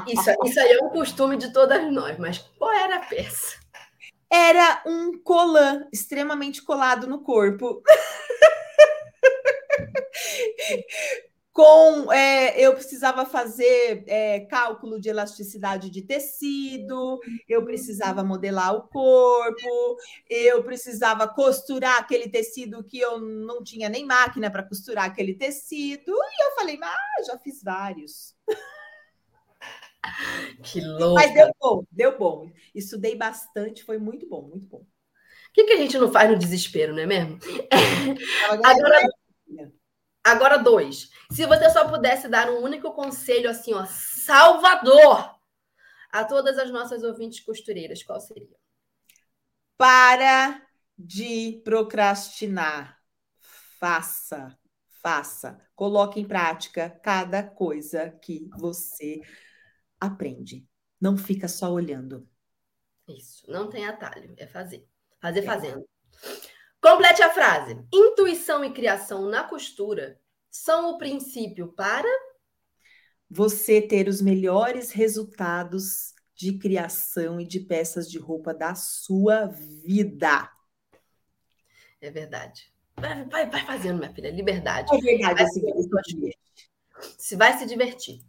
[0.07, 3.60] Isso, isso aí é um costume de todas nós, mas qual era a peça?
[4.31, 7.83] Era um colã extremamente colado no corpo.
[11.53, 17.19] Com é, eu precisava fazer é, cálculo de elasticidade de tecido,
[17.49, 19.97] eu precisava modelar o corpo,
[20.29, 26.13] eu precisava costurar aquele tecido que eu não tinha nem máquina para costurar aquele tecido,
[26.13, 28.33] e eu falei, ah, já fiz vários.
[30.63, 31.15] Que louco.
[31.15, 32.51] Mas deu bom, deu bom.
[32.75, 34.79] Estudei bastante, foi muito bom, muito bom.
[34.79, 37.39] O que, que a gente não faz no desespero, não é mesmo?
[38.63, 38.99] Agora,
[40.25, 41.11] agora, dois.
[41.33, 45.35] Se você só pudesse dar um único conselho assim, ó, salvador
[46.13, 48.57] a todas as nossas ouvintes costureiras, qual seria?
[49.77, 50.63] Para
[50.97, 52.99] de procrastinar.
[53.79, 54.57] Faça,
[55.03, 55.59] faça.
[55.75, 59.21] Coloque em prática cada coisa que você
[60.01, 60.67] aprende.
[61.01, 62.27] Não fica só olhando.
[63.09, 64.87] Isso, não tem atalho, é fazer.
[65.21, 65.43] Fazer é.
[65.43, 65.89] fazendo.
[66.81, 67.79] Complete a frase.
[67.93, 70.19] Intuição e criação na costura
[70.51, 72.09] são o princípio para
[73.29, 80.51] você ter os melhores resultados de criação e de peças de roupa da sua vida.
[82.01, 82.73] É verdade.
[82.97, 84.31] Vai, vai, vai fazendo, minha filha.
[84.31, 84.89] Liberdade.
[84.95, 85.35] É verdade.
[85.35, 86.39] Vai se,
[87.19, 88.23] se vai se divertir.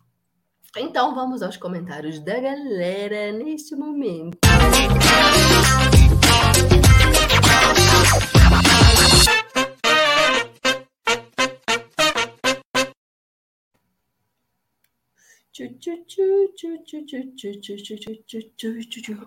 [0.77, 4.37] Então vamos aos comentários da galera neste momento.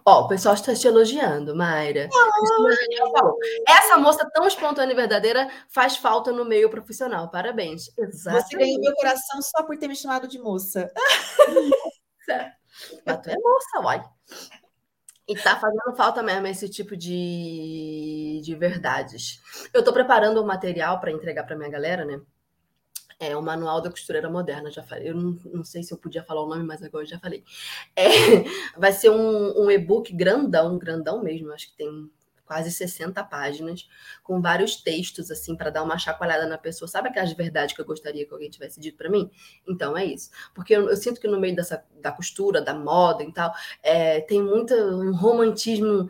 [0.04, 2.08] Ó, o pessoal está te elogiando, Mayra.
[3.68, 7.30] Essa moça tão espontânea e verdadeira faz falta no meio profissional.
[7.30, 7.90] Parabéns.
[7.98, 8.48] Exatamente.
[8.48, 10.90] Você ganhou meu coração só por ter me chamado de moça.
[13.06, 14.02] Mas tu é moça, uai.
[15.26, 19.40] E tá fazendo falta mesmo esse tipo de, de verdades.
[19.72, 22.20] Eu tô preparando o um material para entregar para minha galera, né?
[23.30, 25.10] É o Manual da Costureira Moderna, já falei.
[25.10, 27.44] Eu não, não, sei se eu podia falar o nome, mas agora eu já falei.
[27.96, 28.04] É,
[28.78, 31.52] vai ser um, um e-book grandão, grandão mesmo.
[31.52, 32.10] Acho que tem
[32.44, 33.88] quase 60 páginas,
[34.22, 36.88] com vários textos, assim, para dar uma chacoalhada na pessoa.
[36.88, 39.30] Sabe aquelas verdades que eu gostaria que alguém tivesse dito para mim?
[39.66, 40.30] Então é isso.
[40.54, 44.20] Porque eu, eu, sinto que no meio dessa, da costura, da moda e tal, é,
[44.20, 46.08] tem muito um romantismo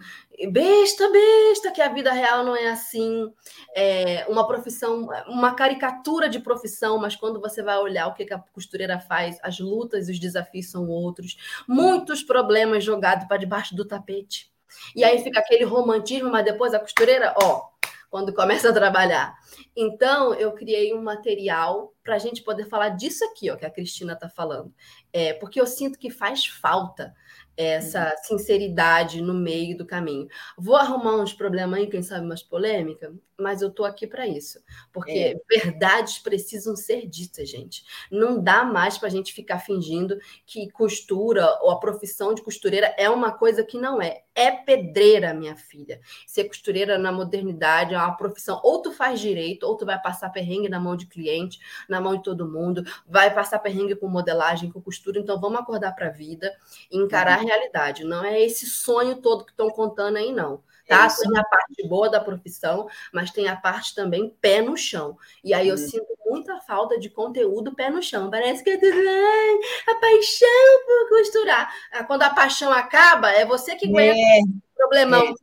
[0.50, 3.32] besta, besta, que a vida real não é assim.
[3.74, 8.38] É uma profissão, uma caricatura de profissão, mas quando você vai olhar o que a
[8.38, 11.36] costureira faz, as lutas e os desafios são outros.
[11.68, 14.53] Muitos problemas jogados para debaixo do tapete.
[14.94, 17.68] E aí fica aquele romantismo, mas depois a costureira, ó,
[18.14, 19.34] quando começa a trabalhar.
[19.76, 23.70] Então, eu criei um material para a gente poder falar disso aqui, ó, que a
[23.70, 24.72] Cristina está falando.
[25.12, 27.12] É, porque eu sinto que faz falta
[27.56, 28.38] essa uhum.
[28.38, 30.28] sinceridade no meio do caminho.
[30.56, 34.60] Vou arrumar uns problemas aí, quem sabe umas polêmicas, mas eu tô aqui para isso,
[34.92, 35.10] porque
[35.50, 35.58] é.
[35.58, 37.84] verdades precisam ser ditas, gente.
[38.10, 42.94] Não dá mais para a gente ficar fingindo que costura ou a profissão de costureira
[42.96, 44.22] é uma coisa que não é.
[44.34, 46.00] É pedreira, minha filha.
[46.26, 48.60] Ser costureira na modernidade é uma profissão.
[48.62, 51.58] Ou tu faz direito, ou tu vai passar perrengue na mão de cliente,
[51.88, 55.18] na mão de todo mundo, vai passar perrengue com modelagem, com costura.
[55.18, 56.52] Então vamos acordar para a vida
[56.90, 57.44] e encarar uhum.
[57.44, 58.04] a realidade.
[58.04, 61.08] Não é esse sonho todo que estão contando aí, não tá?
[61.08, 65.16] Tem a parte boa da profissão, mas tem a parte também pé no chão.
[65.42, 65.88] E aí eu uhum.
[65.88, 68.30] sinto muita falta de conteúdo pé no chão.
[68.30, 71.72] Parece que é tudo ai, a paixão por costurar.
[71.92, 75.24] Ah, quando a paixão acaba, é você que aguenta é, o problemão.
[75.24, 75.34] É.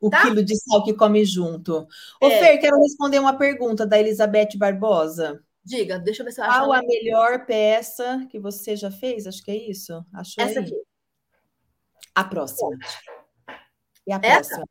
[0.00, 0.22] O tá?
[0.22, 1.86] quilo de sal que come junto.
[2.20, 2.38] Ô, é.
[2.40, 5.40] Fer, quero responder uma pergunta da Elizabeth Barbosa.
[5.64, 6.58] Diga, deixa eu ver se eu acho.
[6.58, 9.28] Qual a melhor peça que você já fez?
[9.28, 10.04] Acho que é isso.
[10.12, 10.66] Achou Essa aí?
[10.66, 10.74] aqui.
[12.14, 12.76] A próxima.
[14.06, 14.56] E a essa?
[14.56, 14.66] próxima?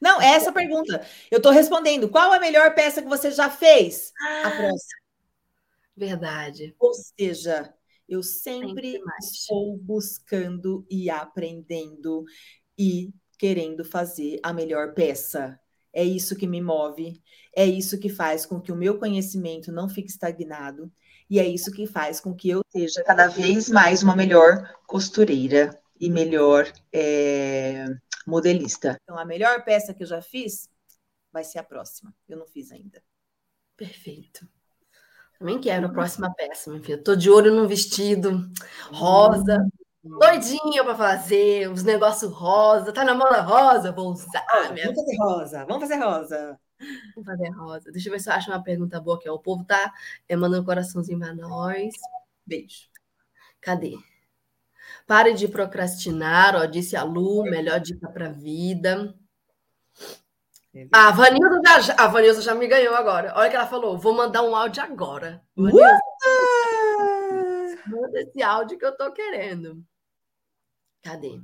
[0.00, 1.04] Não, é essa pergunta.
[1.30, 2.08] Eu estou respondendo.
[2.08, 4.12] Qual a melhor peça que você já fez?
[4.20, 4.98] Ah, a próxima.
[5.96, 6.74] Verdade.
[6.78, 7.74] Ou seja,
[8.08, 12.24] eu sempre, sempre estou buscando e aprendendo
[12.78, 15.58] e querendo fazer a melhor peça.
[15.92, 17.20] É isso que me move,
[17.56, 20.92] é isso que faz com que o meu conhecimento não fique estagnado
[21.28, 25.80] e é isso que faz com que eu seja cada vez mais uma melhor costureira
[26.00, 27.86] e melhor é,
[28.26, 28.98] modelista.
[29.02, 30.68] Então, a melhor peça que eu já fiz
[31.32, 32.14] vai ser a próxima.
[32.28, 33.02] Eu não fiz ainda.
[33.76, 34.48] Perfeito.
[35.38, 37.02] Também quero a próxima peça, minha filha.
[37.02, 38.50] Tô de olho num vestido
[38.90, 39.64] rosa,
[40.02, 42.92] doidinha para fazer, os negócios rosa.
[42.92, 43.92] Tá na moda rosa?
[43.92, 44.44] Vou usar.
[44.48, 46.60] Ah, vamos fazer rosa, vamos fazer rosa.
[47.14, 47.92] Vamos fazer rosa.
[47.92, 49.32] Deixa eu ver se eu acho uma pergunta boa que é.
[49.32, 49.92] O povo tá
[50.28, 51.94] é, mandando um coraçãozinho para nós.
[52.44, 52.88] Beijo.
[53.60, 53.96] Cadê?
[55.06, 59.14] Pare de procrastinar, ó, disse a Lu, melhor dica para a vida.
[60.74, 63.32] É a Vanilda já, a Vanilda já me ganhou agora.
[63.36, 65.42] Olha que ela falou, vou mandar um áudio agora.
[65.56, 65.98] Vanilda,
[67.86, 69.82] manda esse áudio que eu tô querendo.
[71.02, 71.40] Cadê?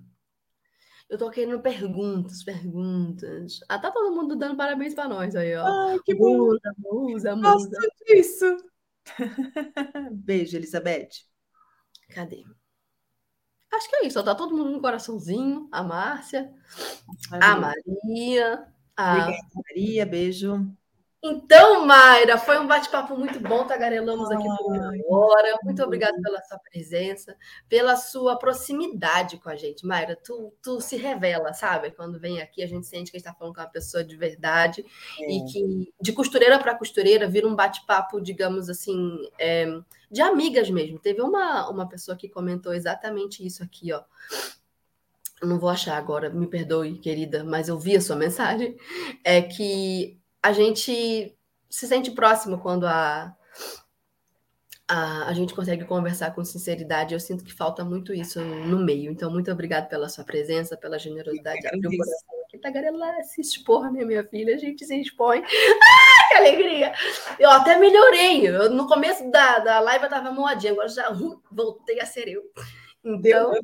[1.09, 3.61] Eu tô querendo perguntas, perguntas.
[3.69, 5.65] Ah, tá todo mundo dando parabéns para nós aí, ó.
[5.65, 6.37] Ai, que bom.
[6.37, 7.71] Musa, musa, musa.
[7.71, 8.57] Gosto disso.
[10.13, 11.11] Beijo, Elizabeth.
[12.11, 12.45] Cadê?
[13.77, 14.23] Acho que é isso.
[14.23, 15.69] Tá todo mundo no coraçãozinho.
[15.73, 16.53] A Márcia,
[17.31, 18.67] a Maria.
[18.97, 19.13] A...
[19.13, 20.07] Obrigada, Maria.
[20.07, 20.77] Beijo.
[21.27, 25.59] Então, Mayra, foi um bate-papo muito bom, tagarelamos aqui por uma hora.
[25.65, 27.35] Muito obrigada pela sua presença,
[27.67, 29.87] pela sua proximidade com a gente.
[29.87, 31.93] Mayra, tu, tu se revela, sabe?
[31.93, 34.85] Quando vem aqui, a gente sente que está falando com uma pessoa de verdade
[35.19, 35.33] é.
[35.33, 39.67] e que de costureira para costureira vira um bate-papo, digamos assim, é,
[40.11, 40.99] de amigas mesmo.
[40.99, 44.03] Teve uma, uma pessoa que comentou exatamente isso aqui, ó
[45.43, 48.79] não vou achar agora, me perdoe, querida, mas eu vi a sua mensagem,
[49.23, 51.35] é que a gente
[51.71, 53.35] se sente próximo quando a,
[54.87, 57.15] a, a gente consegue conversar com sinceridade.
[57.15, 59.11] Eu sinto que falta muito isso no meio.
[59.11, 62.59] Então, muito obrigada pela sua presença, pela generosidade de abrir o coração aqui.
[62.59, 64.55] Tagarela se expor, né, minha filha?
[64.55, 65.43] A gente se expõe.
[65.43, 66.93] Ah, que alegria!
[67.39, 68.47] Eu até melhorei.
[68.47, 72.29] Eu, no começo da, da live eu tava moadinha, agora já uh, voltei a ser
[72.29, 72.43] eu.
[73.03, 73.55] Então,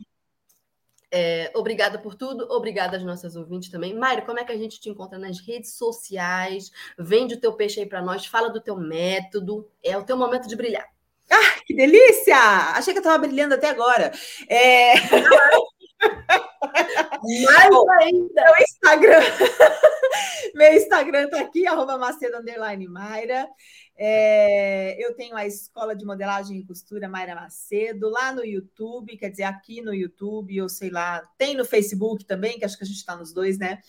[1.13, 3.95] é, obrigada por tudo, obrigada às nossas ouvintes também.
[3.95, 6.71] Mayra, como é que a gente te encontra nas redes sociais?
[6.99, 10.49] Vende o teu peixe aí para nós, fala do teu método, é o teu momento
[10.49, 10.87] de brilhar.
[11.31, 12.37] Ah, que delícia!
[12.75, 14.13] Achei que eu estava brilhando até agora.
[14.49, 14.95] É...
[16.01, 17.71] Mais
[18.01, 18.45] ainda!
[18.45, 19.21] Meu Instagram,
[20.55, 23.49] meu Instagram tá aqui, arroba Macedo Underline Mayra.
[23.97, 29.29] É, eu tenho a Escola de Modelagem e Costura Mayra Macedo lá no YouTube, quer
[29.29, 32.87] dizer, aqui no YouTube, ou sei lá, tem no Facebook também, que acho que a
[32.87, 33.81] gente está nos dois, né?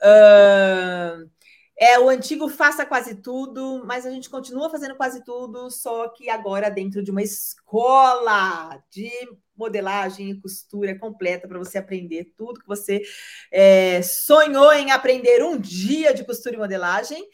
[0.00, 1.28] Uh,
[1.76, 6.28] é o antigo Faça Quase Tudo, mas a gente continua fazendo quase tudo, só que
[6.28, 9.10] agora dentro de uma escola de
[9.58, 13.02] modelagem e costura completa para você aprender tudo que você
[13.50, 17.28] é, sonhou em aprender um dia de costura e modelagem.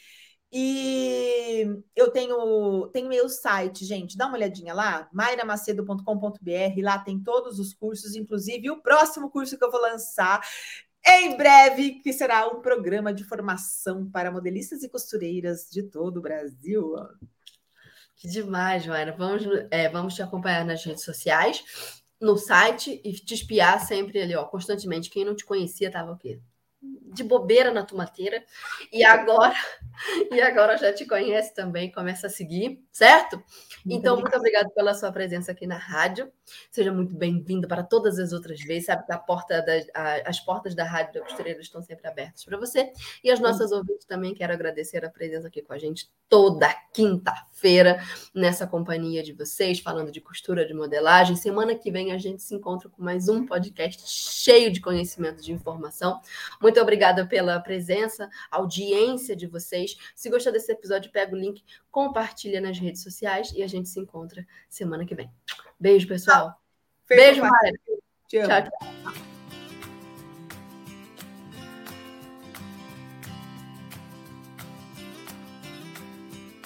[0.57, 7.59] E eu tenho, tenho meu site, gente, dá uma olhadinha lá, mairamacedo.com.br, lá tem todos
[7.59, 10.41] os cursos, inclusive o próximo curso que eu vou lançar
[11.05, 16.23] em breve, que será um programa de formação para modelistas e costureiras de todo o
[16.23, 16.95] Brasil.
[18.17, 19.15] Que demais, Mayra.
[19.17, 21.65] Vamos, é, vamos te acompanhar nas redes sociais,
[22.25, 25.11] no site e te espiar sempre ali, ó, constantemente.
[25.11, 26.41] Quem não te conhecia estava o quê?
[27.13, 28.45] De bobeira na tomateira
[28.93, 29.55] e agora
[30.31, 33.43] e agora já te conhece também, começa a seguir, certo?
[33.87, 36.33] Então, muito obrigada pela sua presença aqui na rádio.
[36.71, 38.87] Seja muito bem-vindo para todas as outras vezes.
[38.87, 42.57] Sabe que a porta a, as portas da Rádio da Costureira estão sempre abertas para
[42.57, 42.93] você.
[43.23, 48.03] E as nossas ouvintes também quero agradecer a presença aqui com a gente toda quinta-feira
[48.35, 51.37] nessa companhia de vocês, falando de costura, de modelagem.
[51.37, 55.53] Semana que vem a gente se encontra com mais um podcast cheio de conhecimento, de
[55.53, 56.21] informação.
[56.61, 59.97] Muito obrigada pela presença, audiência de vocês.
[60.15, 64.01] Se gostou desse episódio, pega o link, compartilha nas redes sociais e a gente se
[64.01, 65.31] encontra semana que vem.
[65.79, 66.55] Beijo, pessoal.
[67.09, 67.79] Beijo, Maria.
[68.29, 69.34] Tchau, tchau.